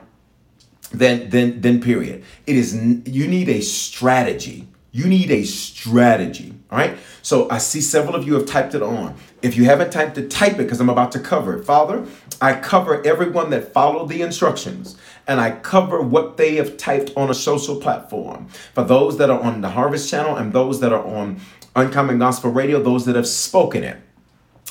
[0.91, 2.23] than than than period.
[2.47, 2.75] It is
[3.05, 4.67] you need a strategy.
[4.91, 6.55] You need a strategy.
[6.71, 6.97] All right.
[7.21, 9.15] So I see several of you have typed it on.
[9.41, 11.65] If you haven't typed it, type it because I'm about to cover it.
[11.65, 12.05] Father,
[12.39, 14.97] I cover everyone that followed the instructions
[15.27, 18.47] and I cover what they have typed on a social platform.
[18.73, 21.41] For those that are on the Harvest Channel and those that are on
[21.75, 23.97] Uncommon Gospel Radio, those that have spoken it.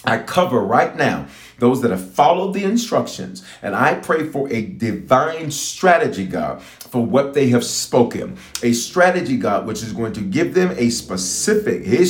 [0.05, 1.27] I cover right now
[1.61, 7.05] those that have followed the instructions, and I pray for a divine strategy, God, for
[7.05, 8.37] what they have spoken.
[8.63, 12.01] A strategy, God, which is going to give them a specific, that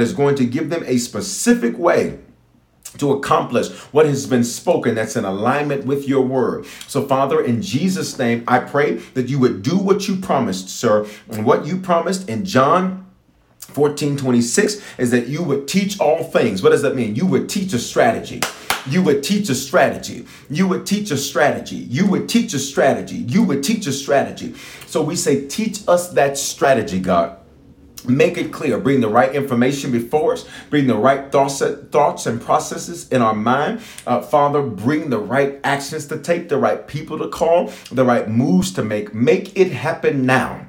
[0.00, 2.18] is going to give them a specific way
[2.98, 6.66] to accomplish what has been spoken that's in alignment with your word.
[6.86, 11.06] So, Father, in Jesus' name, I pray that you would do what you promised, sir,
[11.30, 13.06] and what you promised in John
[13.72, 16.62] 14 26 is that you would teach all things.
[16.62, 17.14] What does that mean?
[17.14, 18.40] You would teach a strategy.
[18.86, 20.26] You would teach a strategy.
[20.50, 21.76] You would teach a strategy.
[21.76, 23.16] You would teach a strategy.
[23.16, 24.54] You would teach a strategy.
[24.86, 27.38] So we say, teach us that strategy, God.
[28.08, 28.78] Make it clear.
[28.78, 30.44] Bring the right information before us.
[30.70, 31.62] Bring the right thoughts,
[31.92, 33.80] thoughts and processes in our mind.
[34.04, 38.28] Uh, Father, bring the right actions to take, the right people to call, the right
[38.28, 39.14] moves to make.
[39.14, 40.66] Make it happen now.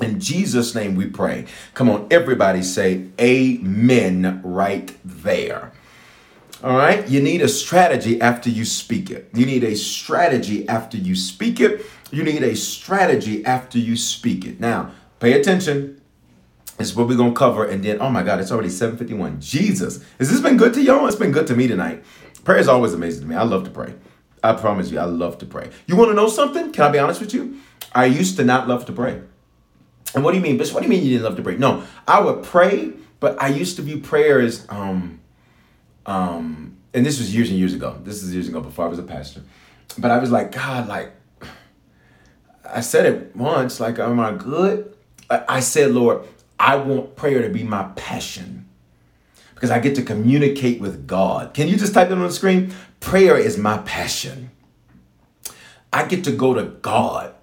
[0.00, 1.46] In Jesus' name we pray.
[1.74, 5.72] Come on, everybody say amen right there.
[6.62, 9.28] All right, you need a strategy after you speak it.
[9.32, 11.84] You need a strategy after you speak it.
[12.10, 14.60] You need a strategy after you speak it.
[14.60, 16.00] Now, pay attention.
[16.78, 19.40] This is what we're gonna cover, and then oh my God, it's already 7:51.
[19.40, 21.06] Jesus, has this been good to y'all?
[21.06, 22.04] It's been good to me tonight.
[22.44, 23.34] Prayer is always amazing to me.
[23.34, 23.94] I love to pray.
[24.44, 25.70] I promise you, I love to pray.
[25.86, 26.72] You want to know something?
[26.72, 27.56] Can I be honest with you?
[27.94, 29.22] I used to not love to pray.
[30.16, 30.74] And what do you mean, Bishop?
[30.74, 31.58] What do you mean you didn't love to pray?
[31.58, 35.20] No, I would pray, but I used to view prayer as um
[36.06, 38.00] um and this was years and years ago.
[38.02, 39.42] This is years ago before I was a pastor.
[39.98, 41.12] But I was like, God, like
[42.64, 44.96] I said it once, like, am I good?
[45.28, 46.26] I said, Lord,
[46.58, 48.66] I want prayer to be my passion
[49.54, 51.52] because I get to communicate with God.
[51.52, 52.72] Can you just type it on the screen?
[53.00, 54.50] Prayer is my passion.
[55.92, 57.35] I get to go to God.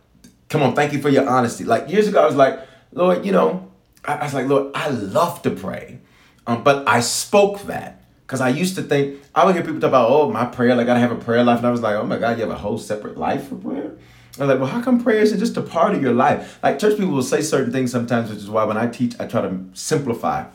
[0.53, 1.63] Come on, thank you for your honesty.
[1.63, 2.59] Like years ago, I was like,
[2.91, 3.71] Lord, you know,
[4.05, 5.97] I, I was like, Lord, I love to pray.
[6.45, 9.87] Um, but I spoke that because I used to think, I would hear people talk
[9.87, 11.57] about, oh, my prayer, like I have a prayer life.
[11.57, 13.97] And I was like, oh my God, you have a whole separate life for prayer?
[14.37, 16.59] I was like, well, how come prayer isn't just a part of your life?
[16.61, 19.25] Like church people will say certain things sometimes, which is why when I teach, I
[19.25, 20.45] try to simplify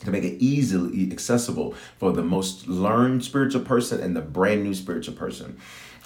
[0.00, 4.74] to make it easily accessible for the most learned spiritual person and the brand new
[4.74, 5.58] spiritual person.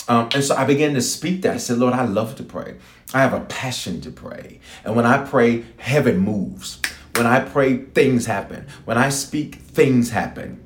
[0.08, 1.54] Um, and so I began to speak that.
[1.54, 2.76] I said, Lord, I love to pray.
[3.12, 4.60] I have a passion to pray.
[4.84, 6.80] And when I pray, heaven moves.
[7.16, 8.66] When I pray, things happen.
[8.84, 10.62] When I speak, things happen.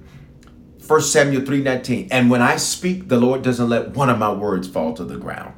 [0.86, 2.08] 1 Samuel 3:19.
[2.10, 5.16] And when I speak, the Lord doesn't let one of my words fall to the
[5.16, 5.54] ground.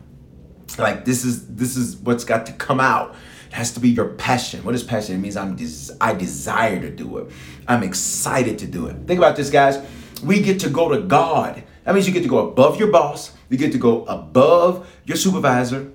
[0.78, 3.14] Like this is this is what's got to come out.
[3.48, 4.62] It has to be your passion.
[4.62, 5.14] What is passion?
[5.14, 7.30] It means I'm des- I desire to do it.
[7.66, 8.96] I'm excited to do it.
[9.06, 9.78] Think about this, guys.
[10.22, 11.62] We get to go to God.
[11.84, 13.32] That means you get to go above your boss.
[13.52, 15.92] You get to go above your supervisor.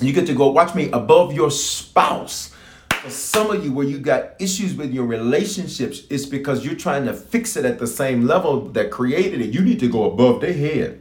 [0.00, 2.54] You get to go, watch me, above your spouse.
[3.02, 7.06] For some of you, where you got issues with your relationships, it's because you're trying
[7.06, 9.52] to fix it at the same level that created it.
[9.52, 11.00] You need to go above their head.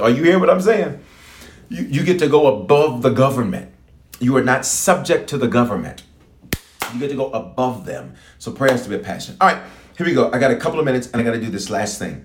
[0.00, 1.00] Are you hearing what I'm saying?
[1.68, 3.72] You, you get to go above the government.
[4.20, 6.04] You are not subject to the government.
[6.94, 8.14] You get to go above them.
[8.38, 9.36] So prayer has to be a passion.
[9.40, 9.60] All right,
[9.96, 10.30] here we go.
[10.30, 12.24] I got a couple of minutes and I got to do this last thing.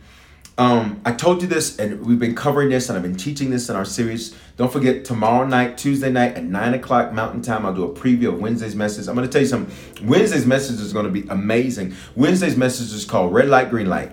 [0.55, 3.69] Um, I told you this, and we've been covering this, and I've been teaching this
[3.69, 4.35] in our series.
[4.55, 8.27] Don't forget, tomorrow night, Tuesday night at 9 o'clock Mountain Time, I'll do a preview
[8.27, 9.07] of Wednesday's message.
[9.07, 10.07] I'm going to tell you something.
[10.07, 11.95] Wednesday's message is going to be amazing.
[12.15, 14.11] Wednesday's message is called Red Light, Green Light.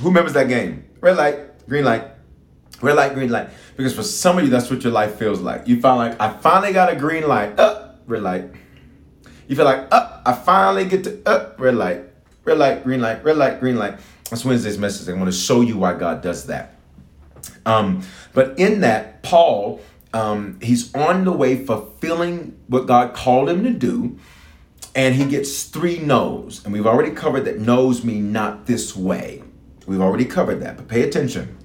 [0.00, 0.84] Who remembers that game?
[1.00, 2.04] Red light, green light,
[2.82, 3.48] red light, green light.
[3.76, 5.66] Because for some of you, that's what your life feels like.
[5.66, 8.44] You find like, I finally got a green light, up, red light.
[9.48, 12.02] You feel like, up, I finally get to, up, red light,
[12.44, 13.98] red light, green light, red light, green light.
[14.30, 15.08] That's Wednesday's message.
[15.08, 16.76] I want to show you why God does that.
[17.66, 18.02] Um,
[18.32, 19.80] but in that, Paul,
[20.14, 24.18] um, he's on the way fulfilling what God called him to do,
[24.94, 26.64] and he gets three no's.
[26.64, 29.42] And we've already covered that no's mean not this way.
[29.86, 31.56] We've already covered that, but pay attention.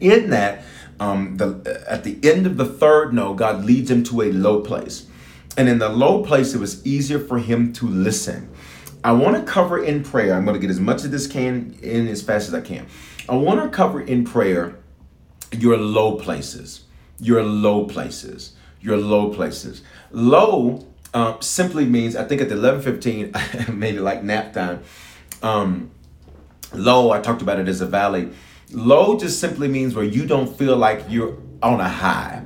[0.00, 0.64] In that,
[0.98, 4.60] um, the, at the end of the third no, God leads him to a low
[4.60, 5.06] place.
[5.56, 8.50] And in the low place, it was easier for him to listen.
[9.06, 10.34] I want to cover in prayer.
[10.34, 12.88] I'm going to get as much of this can in as fast as I can.
[13.28, 14.80] I want to cover in prayer
[15.52, 16.82] your low places,
[17.20, 19.82] your low places, your low places.
[20.10, 24.82] Low um, simply means I think at the 11:15, maybe like nap time.
[25.40, 25.92] Um,
[26.72, 28.30] low, I talked about it as a valley.
[28.72, 32.42] Low just simply means where you don't feel like you're on a high.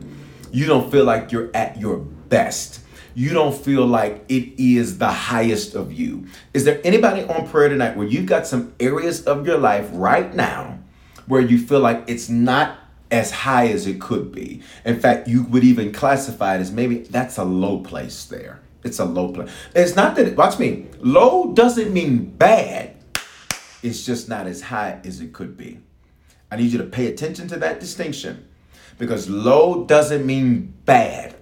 [0.53, 2.81] You don't feel like you're at your best
[3.15, 6.27] you don't feel like it is the highest of you.
[6.55, 10.35] Is there anybody on prayer tonight where you've got some areas of your life right
[10.35, 10.79] now
[11.27, 12.79] where you feel like it's not
[13.11, 14.63] as high as it could be?
[14.85, 18.61] In fact, you would even classify it as maybe that's a low place there.
[18.83, 19.51] It's a low place.
[19.75, 22.97] It's not that, watch me, low doesn't mean bad,
[23.83, 25.81] it's just not as high as it could be.
[26.51, 28.49] I need you to pay attention to that distinction
[28.99, 31.37] because low doesn't mean bad.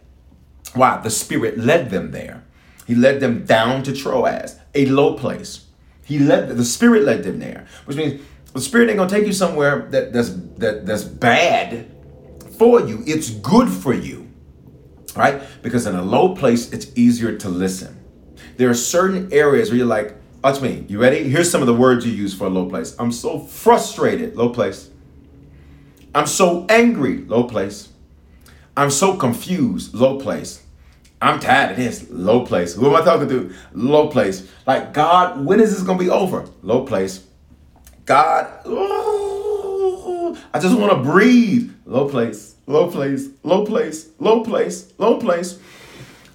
[0.75, 1.01] Why?
[1.01, 2.45] The Spirit led them there.
[2.87, 5.66] He led them down to Troas, a low place.
[6.05, 8.23] He led the Spirit led them there, which means
[8.55, 11.87] the Spirit ain't gonna take you somewhere that, that's that, that's bad
[12.59, 13.03] for you.
[13.07, 14.27] It's good for you,
[15.14, 15.43] right?
[15.62, 18.03] Because in a low place, it's easier to listen.
[18.57, 20.87] There are certain areas where you're like, watch me.
[20.89, 21.29] You ready?
[21.29, 22.97] Here's some of the words you use for a low place.
[22.99, 24.89] I'm so frustrated, low place.
[26.14, 27.91] I'm so angry, low place.
[28.79, 30.62] I'm so confused, low place.
[31.20, 32.74] I'm tired of this, low place.
[32.76, 33.53] Who am I talking to?
[33.72, 34.49] Low place.
[34.68, 36.49] Like, God, when is this going to be over?
[36.62, 37.26] Low place.
[38.05, 38.47] God,
[40.55, 41.72] I just want to breathe.
[41.87, 45.59] Low place, low place, low place, low place, low place.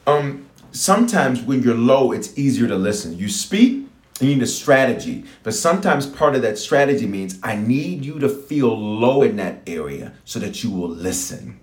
[0.06, 3.18] Um, sometimes when you're low, it's easier to listen.
[3.18, 3.88] You speak,
[4.20, 5.24] you need a strategy.
[5.44, 9.62] But sometimes part of that strategy means I need you to feel low in that
[9.66, 11.62] area so that you will listen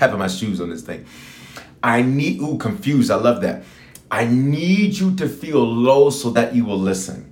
[0.00, 1.04] tapping my shoes on this thing.
[1.82, 3.10] I need, ooh, confused.
[3.10, 3.64] I love that.
[4.10, 7.26] I need you to feel low so that you will listen.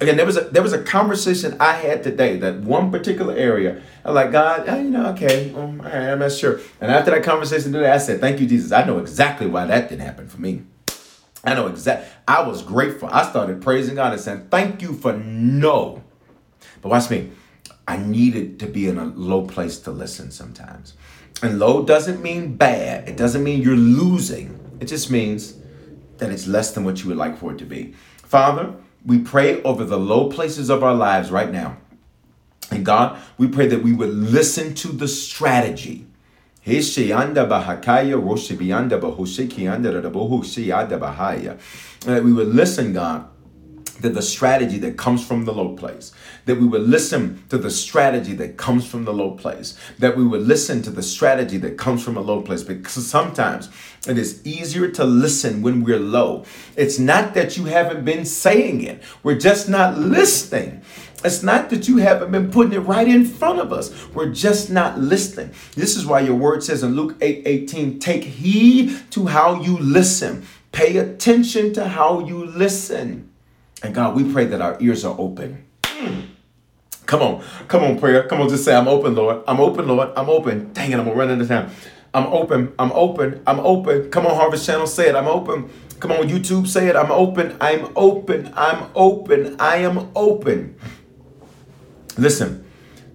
[0.00, 3.80] Again, there was a there was a conversation I had today that one particular area.
[4.04, 6.60] I'm like, God, you know, okay, um, all right, I'm not sure.
[6.80, 8.72] And after that conversation today, I said, Thank you, Jesus.
[8.72, 10.62] I know exactly why that didn't happen for me.
[11.44, 12.08] I know exactly.
[12.26, 13.08] I was grateful.
[13.12, 16.02] I started praising God and saying, Thank you for no.
[16.82, 17.30] But watch me.
[17.86, 20.94] I needed to be in a low place to listen sometimes.
[21.42, 23.08] And low doesn't mean bad.
[23.08, 24.58] It doesn't mean you're losing.
[24.80, 25.56] It just means
[26.18, 27.94] that it's less than what you would like for it to be.
[28.22, 28.74] Father,
[29.04, 31.76] we pray over the low places of our lives right now.
[32.70, 36.06] And God, we pray that we would listen to the strategy.
[42.00, 43.28] That we would listen, God,
[44.02, 46.12] to the strategy that comes from the low place.
[46.46, 49.78] That we would listen to the strategy that comes from the low place.
[49.98, 52.62] That we would listen to the strategy that comes from a low place.
[52.62, 53.70] Because sometimes
[54.06, 56.44] it is easier to listen when we're low.
[56.76, 60.82] It's not that you haven't been saying it, we're just not listening.
[61.24, 63.90] It's not that you haven't been putting it right in front of us.
[64.08, 65.54] We're just not listening.
[65.74, 69.78] This is why your word says in Luke 8 18, take heed to how you
[69.78, 70.46] listen.
[70.70, 73.30] Pay attention to how you listen.
[73.84, 75.62] And God, we pray that our ears are open.
[77.04, 78.26] Come on, come on, prayer.
[78.26, 79.44] Come on, just say, I'm open, Lord.
[79.46, 80.10] I'm open, Lord.
[80.16, 80.72] I'm open.
[80.72, 81.70] Dang it, I'm gonna run into town.
[82.14, 82.72] I'm open.
[82.78, 83.42] I'm open.
[83.46, 84.10] I'm open.
[84.10, 85.14] Come on, Harvest Channel, say it.
[85.14, 85.68] I'm open.
[86.00, 86.96] Come on, YouTube, say it.
[86.96, 87.58] I'm open.
[87.60, 88.50] I'm open.
[88.56, 89.56] I'm open.
[89.60, 90.76] I am open.
[92.16, 92.64] Listen,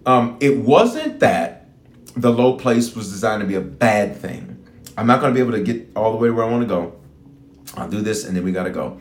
[0.06, 1.68] um, it wasn't that
[2.16, 4.64] the low place was designed to be a bad thing.
[4.96, 6.68] I'm not going to be able to get all the way where I want to
[6.68, 6.94] go.
[7.76, 9.00] I'll do this and then we got to go.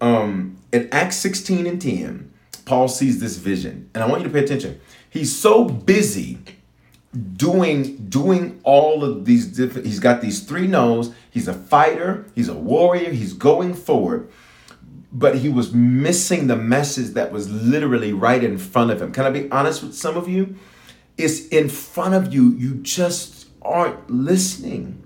[0.00, 2.32] Um, in Acts 16 and 10,
[2.64, 4.80] Paul sees this vision, and I want you to pay attention.
[5.08, 6.38] He's so busy
[7.36, 11.12] doing doing all of these different he's got these three no's.
[11.30, 14.30] He's a fighter he's a warrior he's going forward.
[15.12, 19.10] But he was missing the message that was literally right in front of him.
[19.10, 20.54] Can i be honest with some of you?
[21.18, 25.02] It's in front of you you just aren't listening.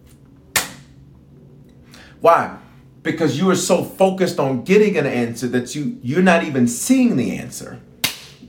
[2.21, 2.59] Why
[3.05, 7.17] because you are so focused on getting an answer that you you're not even seeing
[7.17, 7.81] the answer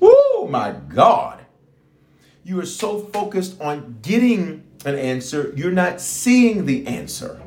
[0.01, 1.45] oh my god
[2.45, 7.41] you are so focused on getting an answer, you're not seeing the answer.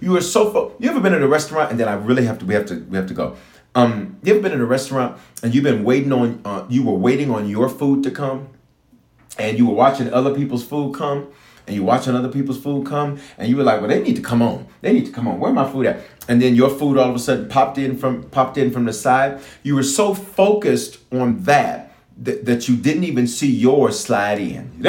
[0.00, 2.40] You are so fo- you ever been in a restaurant and then I really have
[2.40, 3.36] to we have to we have to go.
[3.76, 6.94] Um, you ever been in a restaurant and you've been waiting on uh, you were
[6.94, 8.48] waiting on your food to come
[9.38, 11.28] and you were watching other people's food come
[11.68, 14.22] and you're watching other people's food come and you were like, well, they need to
[14.22, 14.66] come on.
[14.80, 15.38] They need to come on.
[15.38, 16.00] Where my food at?
[16.26, 18.92] And then your food all of a sudden popped in from popped in from the
[18.92, 19.40] side.
[19.62, 24.80] You were so focused on that that, that you didn't even see yours slide in.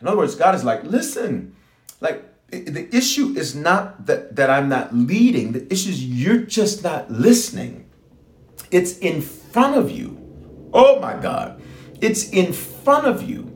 [0.00, 1.56] In other words, God is like, listen,
[2.00, 6.84] like the issue is not that, that I'm not leading, the issue is you're just
[6.84, 7.88] not listening.
[8.70, 10.18] It's in front of you.
[10.72, 11.60] Oh my God.
[12.00, 13.55] It's in front of you.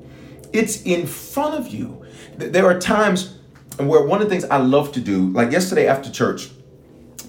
[0.53, 2.05] It's in front of you.
[2.36, 3.36] There are times
[3.78, 6.51] where one of the things I love to do, like yesterday after church,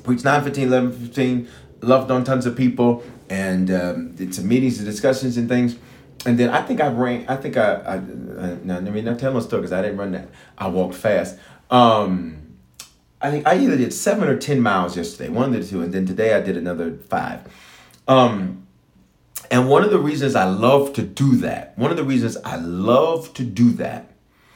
[0.03, 1.47] preach 9 15, 11 15,
[1.82, 5.78] loved on tons of people, and um, did some meetings and discussions and things.
[6.26, 7.26] And then I think I ran.
[7.28, 7.74] I think I.
[7.74, 10.30] I, I now, I mean, not tell my story because I didn't run that.
[10.57, 11.38] I walked fast.
[11.72, 12.57] Um,
[13.22, 15.93] I think I either did seven or ten miles yesterday, one of the two, and
[15.93, 17.41] then today I did another five.
[18.07, 18.67] Um,
[19.51, 22.55] and one of the reasons I love to do that, one of the reasons I
[22.55, 24.09] love to do that,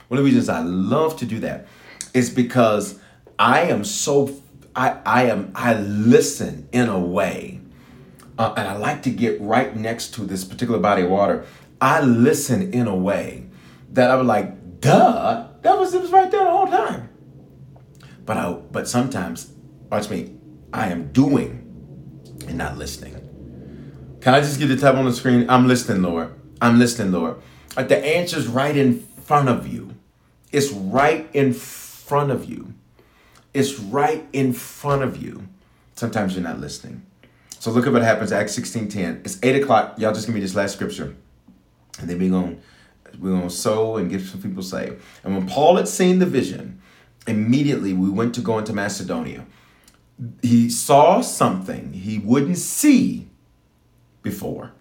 [0.07, 1.67] one of the reasons I love to do that,
[2.13, 2.97] is because
[3.37, 4.41] I am so
[4.73, 7.59] I I am I listen in a way
[8.37, 11.45] uh, and I like to get right next to this particular body of water,
[11.81, 13.47] I listen in a way
[13.91, 17.09] that I was like, duh, that was it was right there the whole time.
[18.25, 19.51] But I but sometimes,
[19.91, 20.37] watch me,
[20.71, 21.61] I am doing
[22.47, 23.24] and not listening.
[24.26, 25.47] Can I just get the tab on the screen?
[25.51, 26.34] I'm listening, Lord.
[26.59, 27.36] I'm listening, Lord.
[27.78, 29.93] Like the answer's right in front of you.
[30.51, 32.73] It's right in front of you.
[33.53, 35.47] It's right in front of you.
[35.93, 37.05] Sometimes you're not listening.
[37.59, 39.21] So look at what happens, Acts 16:10.
[39.23, 39.99] It's 8 o'clock.
[39.99, 41.15] Y'all just give me this last scripture.
[41.99, 42.59] And then we're going
[43.19, 45.03] we're gonna sow and get some people saved.
[45.23, 46.82] And when Paul had seen the vision,
[47.28, 49.45] immediately we went to go into Macedonia.
[50.41, 53.30] He saw something he wouldn't see
[54.26, 54.73] before.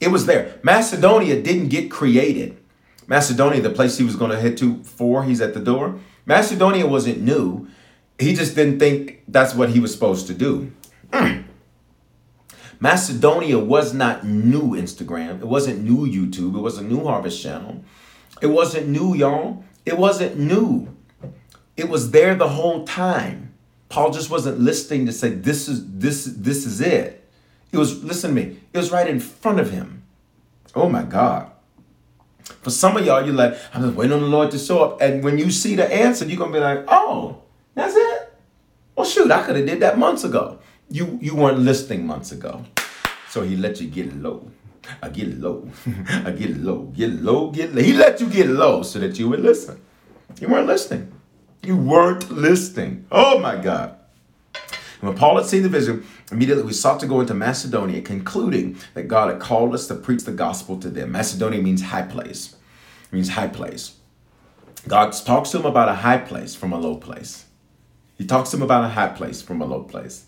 [0.00, 0.58] It was there.
[0.64, 2.58] Macedonia didn't get created.
[3.06, 6.00] Macedonia, the place he was going to head to for, he's at the door.
[6.24, 7.68] Macedonia wasn't new.
[8.18, 10.72] He just didn't think that's what he was supposed to do.
[11.12, 11.44] Mm.
[12.80, 15.40] Macedonia was not new Instagram.
[15.40, 16.56] It wasn't new YouTube.
[16.56, 17.84] It was a new Harvest Channel.
[18.42, 19.64] It wasn't new, y'all.
[19.86, 20.94] It wasn't new.
[21.76, 23.54] It was there the whole time.
[23.88, 27.25] Paul just wasn't listening to say this is this this is it.
[27.72, 28.60] It was listen to me.
[28.72, 30.02] It was right in front of him.
[30.74, 31.50] Oh my God.
[32.62, 35.00] For some of y'all, you're like, I'm just waiting on the Lord to show up.
[35.00, 37.42] And when you see the answer, you're gonna be like, oh,
[37.74, 38.32] that's it.
[38.94, 40.58] Well, shoot, I could have did that months ago.
[40.90, 42.64] You you weren't listening months ago.
[43.28, 44.50] So he let you get low.
[45.02, 45.68] I get low.
[46.24, 46.84] I get low.
[46.96, 47.50] Get low.
[47.50, 47.82] Get low.
[47.82, 49.80] He let you get low so that you would listen.
[50.40, 51.12] You weren't listening.
[51.62, 53.06] You weren't listening.
[53.10, 53.96] Oh my God.
[55.00, 59.08] When Paul had seen the vision, immediately we sought to go into Macedonia, concluding that
[59.08, 61.12] God had called us to preach the gospel to them.
[61.12, 62.56] Macedonia means high place.
[63.04, 63.96] It means high place.
[64.88, 67.46] God talks to him about a high place from a low place.
[68.16, 70.26] He talks to him about a high place from a low place.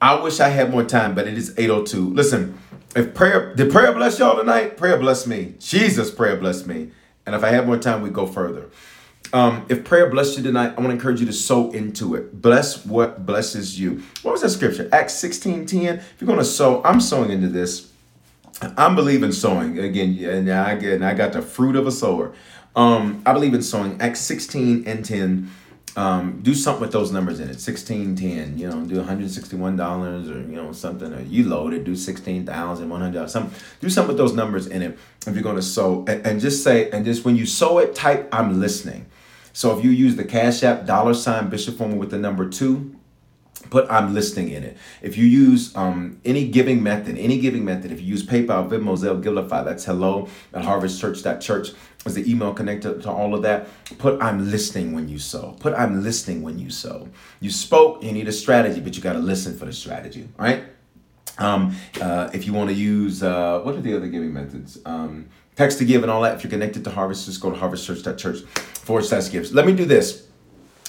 [0.00, 2.14] I wish I had more time, but it is 802.
[2.14, 2.58] Listen,
[2.96, 5.54] if prayer did prayer bless y'all tonight, prayer bless me.
[5.58, 6.90] Jesus, prayer bless me.
[7.26, 8.70] And if I had more time, we'd go further.
[9.32, 12.42] Um, if prayer blessed you tonight, I want to encourage you to sow into it.
[12.42, 14.02] Bless what blesses you.
[14.22, 14.88] What was that scripture?
[14.92, 15.98] Acts 16 10.
[15.98, 17.92] If you're going to sow, I'm sowing into this.
[18.76, 19.78] I'm believing sowing.
[19.78, 22.32] Again, and I get I got the fruit of a sower.
[22.74, 24.00] Um, I believe in sowing.
[24.00, 25.50] Acts 16 and 10
[25.96, 27.60] um, do something with those numbers in it.
[27.60, 31.12] Sixteen ten, you know, do one hundred sixty one dollars or you know something.
[31.12, 33.32] Or you load it, do sixteen thousand one hundred dollars.
[33.32, 33.50] Some
[33.80, 36.62] do something with those numbers in it if you're going to sow, and, and just
[36.62, 39.06] say and just when you sow it, type I'm listening.
[39.52, 42.96] So if you use the Cash App dollar sign Bishop Foreman with the number two,
[43.68, 44.76] put I'm listening in it.
[45.02, 48.96] If you use um, any giving method, any giving method, if you use PayPal, Venmo,
[48.96, 51.70] Zelle, Givelify, that's hello at harvestchurch.church
[52.06, 53.68] is the email connected to all of that.
[53.98, 55.56] Put I'm listening when you sow.
[55.60, 57.08] Put I'm listening when you sow.
[57.40, 60.64] You spoke, you need a strategy, but you got to listen for the strategy, right?
[61.38, 64.78] Um, uh, if you want to use, uh, what are the other giving methods?
[64.84, 66.36] Um, text to give and all that.
[66.36, 68.38] If you're connected to Harvest, just go to harvestchurch.church
[68.90, 69.54] forward slash gives.
[69.54, 70.26] Let me do this.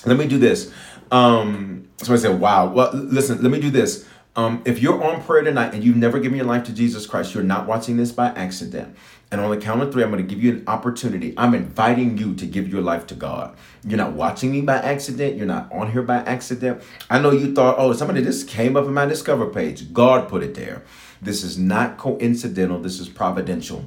[0.08, 0.74] Let me do this.
[1.12, 2.66] Um, somebody said, wow.
[2.66, 4.08] Well, listen, let me do this.
[4.36, 7.36] Um, if you're on prayer tonight and you've never given your life to Jesus Christ,
[7.36, 8.98] you're not watching this by accident.
[9.32, 11.36] And on the count of three, I'm going to give you an opportunity.
[11.38, 13.56] I'm inviting you to give your life to God.
[13.86, 15.38] You're not watching me by accident.
[15.38, 16.82] You're not on here by accident.
[17.08, 19.94] I know you thought, oh, somebody just came up in my Discover page.
[19.94, 20.82] God put it there.
[21.22, 22.80] This is not coincidental.
[22.80, 23.86] This is providential.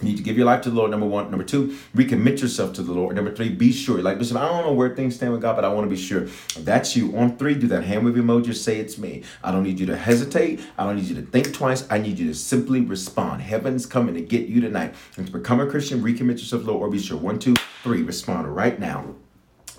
[0.00, 1.30] You need to give your life to the Lord, number one.
[1.30, 3.16] Number two, recommit yourself to the Lord.
[3.16, 4.00] Number three, be sure.
[4.00, 6.00] Like Bishop, I don't know where things stand with God, but I want to be
[6.00, 6.26] sure.
[6.58, 7.16] That's you.
[7.16, 9.22] On three, do that hand wave emoji, say it's me.
[9.44, 10.60] I don't need you to hesitate.
[10.78, 11.86] I don't need you to think twice.
[11.90, 13.42] I need you to simply respond.
[13.42, 14.94] Heaven's coming to get you tonight.
[15.16, 17.18] And to become a Christian, recommit yourself to the Lord, or be sure.
[17.18, 19.14] One, two, three, respond right now.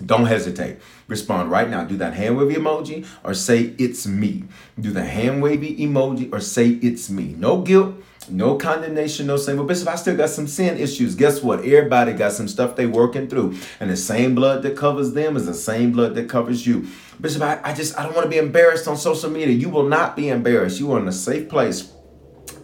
[0.04, 0.78] Don't hesitate.
[1.08, 1.84] Respond right now.
[1.84, 4.44] Do that hand wavy emoji or say it's me.
[4.78, 7.34] Do the hand wavy emoji or say it's me.
[7.38, 7.94] No guilt
[8.28, 11.14] no condemnation, no saying, well, Bishop, I still got some sin issues.
[11.14, 11.60] Guess what?
[11.60, 13.56] Everybody got some stuff they working through.
[13.80, 16.86] And the same blood that covers them is the same blood that covers you.
[17.20, 19.54] Bishop, I, I just I don't want to be embarrassed on social media.
[19.54, 20.78] You will not be embarrassed.
[20.78, 21.92] You are in a safe place.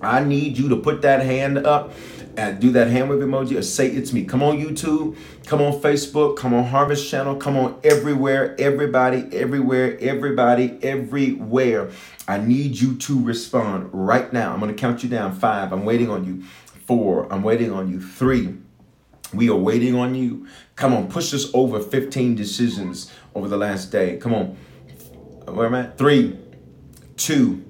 [0.01, 1.93] I need you to put that hand up
[2.39, 4.25] and do that hand wave emoji or say it's me.
[4.25, 9.99] Come on YouTube, come on Facebook, come on Harvest Channel, come on everywhere, everybody, everywhere,
[9.99, 11.91] everybody, everywhere.
[12.29, 14.55] I need you to respond right now.
[14.55, 15.35] I'm to count you down.
[15.35, 15.73] Five.
[15.73, 16.45] I'm waiting on you.
[16.87, 17.27] Four.
[17.33, 18.01] I'm waiting on you.
[18.01, 18.55] Three.
[19.35, 20.47] We are waiting on you.
[20.77, 24.17] Come on, push us over 15 decisions over the last day.
[24.17, 24.57] Come on.
[25.47, 25.87] Where am I?
[25.89, 26.39] Three,
[27.17, 27.65] two,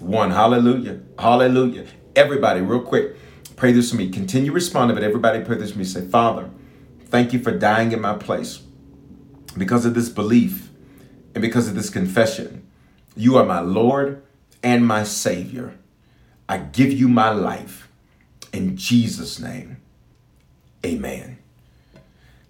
[0.00, 0.32] one.
[0.32, 1.00] Hallelujah.
[1.16, 1.86] Hallelujah.
[2.16, 3.16] Everybody, real quick,
[3.56, 4.10] pray this for me.
[4.10, 5.84] Continue responding, but everybody pray this for me.
[5.84, 6.50] Say, Father,
[7.06, 8.62] thank you for dying in my place
[9.56, 10.70] because of this belief
[11.34, 12.66] and because of this confession.
[13.16, 14.22] You are my Lord
[14.62, 15.76] and my Savior.
[16.48, 17.88] I give you my life.
[18.52, 19.78] In Jesus' name,
[20.84, 21.38] amen.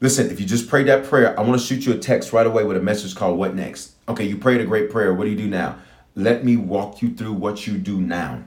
[0.01, 2.47] Listen, if you just prayed that prayer, I want to shoot you a text right
[2.47, 3.95] away with a message called What Next?
[4.09, 5.15] Okay, you prayed a great prayer.
[5.15, 5.79] What do you do now?
[6.15, 8.45] Let me walk you through what you do now.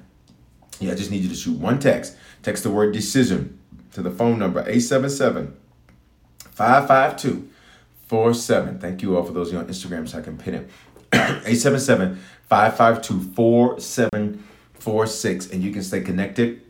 [0.80, 2.16] Yeah, I just need you to shoot one text.
[2.50, 3.60] Text the word decision
[3.94, 5.56] to the phone number 877
[6.40, 7.48] 552
[8.08, 8.80] 47.
[8.80, 10.68] Thank you all for those of you on Instagram so I can pin it.
[11.14, 15.52] 877 552 4746.
[15.52, 16.64] And you can stay connected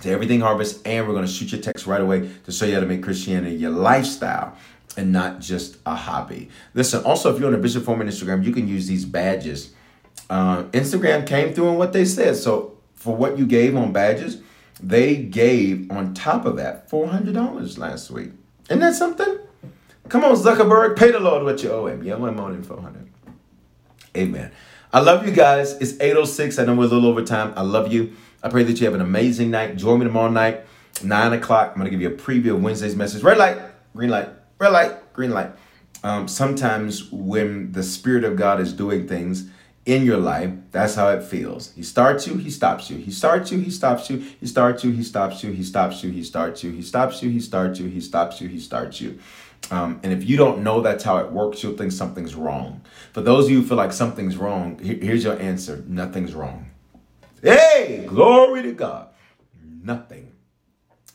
[0.00, 0.80] to Everything Harvest.
[0.86, 3.02] And we're going to shoot your text right away to show you how to make
[3.02, 4.56] Christianity your lifestyle
[4.96, 6.48] and not just a hobby.
[6.72, 9.74] Listen, also, if you're on a Bishop Foreman Instagram, you can use these badges.
[10.30, 12.36] Uh, Instagram came through on what they said.
[12.36, 14.40] So for what you gave on badges,
[14.82, 18.30] they gave on top of that $400 last week.
[18.68, 19.38] Isn't that something?
[20.08, 22.02] Come on, Zuckerberg, pay the Lord what you owe him.
[22.02, 23.08] Yeah, I'm more than 400
[24.16, 24.52] Amen.
[24.92, 25.72] I love you guys.
[25.74, 26.60] It's 8.06.
[26.60, 27.54] I know we're a little over time.
[27.56, 28.14] I love you.
[28.42, 29.76] I pray that you have an amazing night.
[29.76, 30.66] Join me tomorrow night,
[31.02, 31.70] 9 o'clock.
[31.70, 33.22] I'm going to give you a preview of Wednesday's message.
[33.22, 33.56] Red light,
[33.94, 34.28] green light,
[34.58, 35.50] red light, green light.
[36.04, 39.48] Um, sometimes when the Spirit of God is doing things
[39.84, 41.72] in your life, that's how it feels.
[41.72, 42.98] He starts you, he stops you.
[42.98, 44.18] He starts you, he stops you.
[44.18, 45.50] He starts you, he stops you.
[45.50, 46.70] He stops you, he starts you.
[46.70, 47.88] He stops you, he starts you.
[47.88, 49.18] He stops you, he starts you.
[49.70, 52.82] Um, and if you don't know that's how it works, you'll think something's wrong.
[53.12, 56.70] For those of you who feel like something's wrong, here's your answer nothing's wrong.
[57.42, 59.08] Hey, glory to God.
[59.82, 60.32] Nothing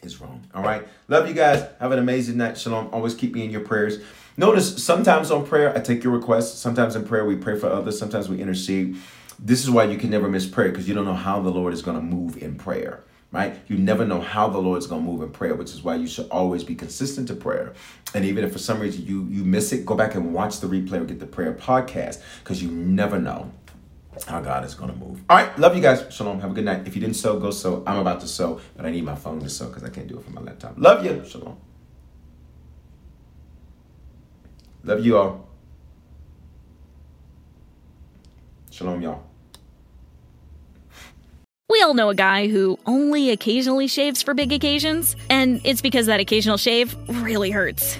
[0.02, 0.46] is wrong.
[0.54, 0.86] All right.
[1.08, 1.66] Love you guys.
[1.80, 2.58] Have an amazing night.
[2.58, 2.90] Shalom.
[2.92, 4.00] Always keep me in your prayers.
[4.38, 6.60] Notice sometimes on prayer, I take your requests.
[6.60, 7.98] Sometimes in prayer, we pray for others.
[7.98, 8.96] Sometimes we intercede.
[9.40, 11.74] This is why you can never miss prayer because you don't know how the Lord
[11.74, 13.60] is going to move in prayer right?
[13.68, 16.08] You never know how the Lord's going to move in prayer, which is why you
[16.08, 17.74] should always be consistent to prayer.
[18.14, 20.68] And even if for some reason you you miss it, go back and watch the
[20.68, 23.52] replay or get the prayer podcast because you never know
[24.28, 25.22] how God is going to move.
[25.30, 26.06] All right, love you guys.
[26.10, 26.40] Shalom.
[26.40, 26.88] Have a good night.
[26.88, 27.84] If you didn't sow, go sow.
[27.86, 30.18] I'm about to sow, but I need my phone to sow because I can't do
[30.18, 30.74] it from my laptop.
[30.78, 31.24] Love you.
[31.28, 31.58] Shalom.
[34.88, 35.46] Love you all.
[38.72, 39.22] Shalom, y'all.
[41.70, 46.06] We all know a guy who only occasionally shaves for big occasions, and it's because
[46.06, 48.00] that occasional shave really hurts.